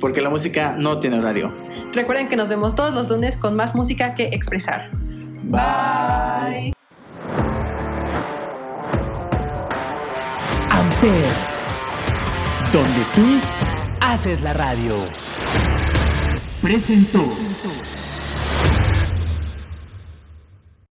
Porque 0.01 0.19
la 0.19 0.29
música 0.29 0.75
no 0.77 0.99
tiene 0.99 1.19
horario. 1.19 1.53
Recuerden 1.93 2.27
que 2.27 2.35
nos 2.35 2.49
vemos 2.49 2.75
todos 2.75 2.93
los 2.93 3.09
lunes 3.09 3.37
con 3.37 3.55
más 3.55 3.75
música 3.75 4.13
que 4.13 4.25
expresar. 4.27 4.89
Bye. 5.43 6.73
Amper, 10.69 11.29
donde 12.73 13.05
tú 13.15 13.39
haces 14.01 14.41
la 14.41 14.53
radio. 14.53 14.95
Presentó. 16.61 17.23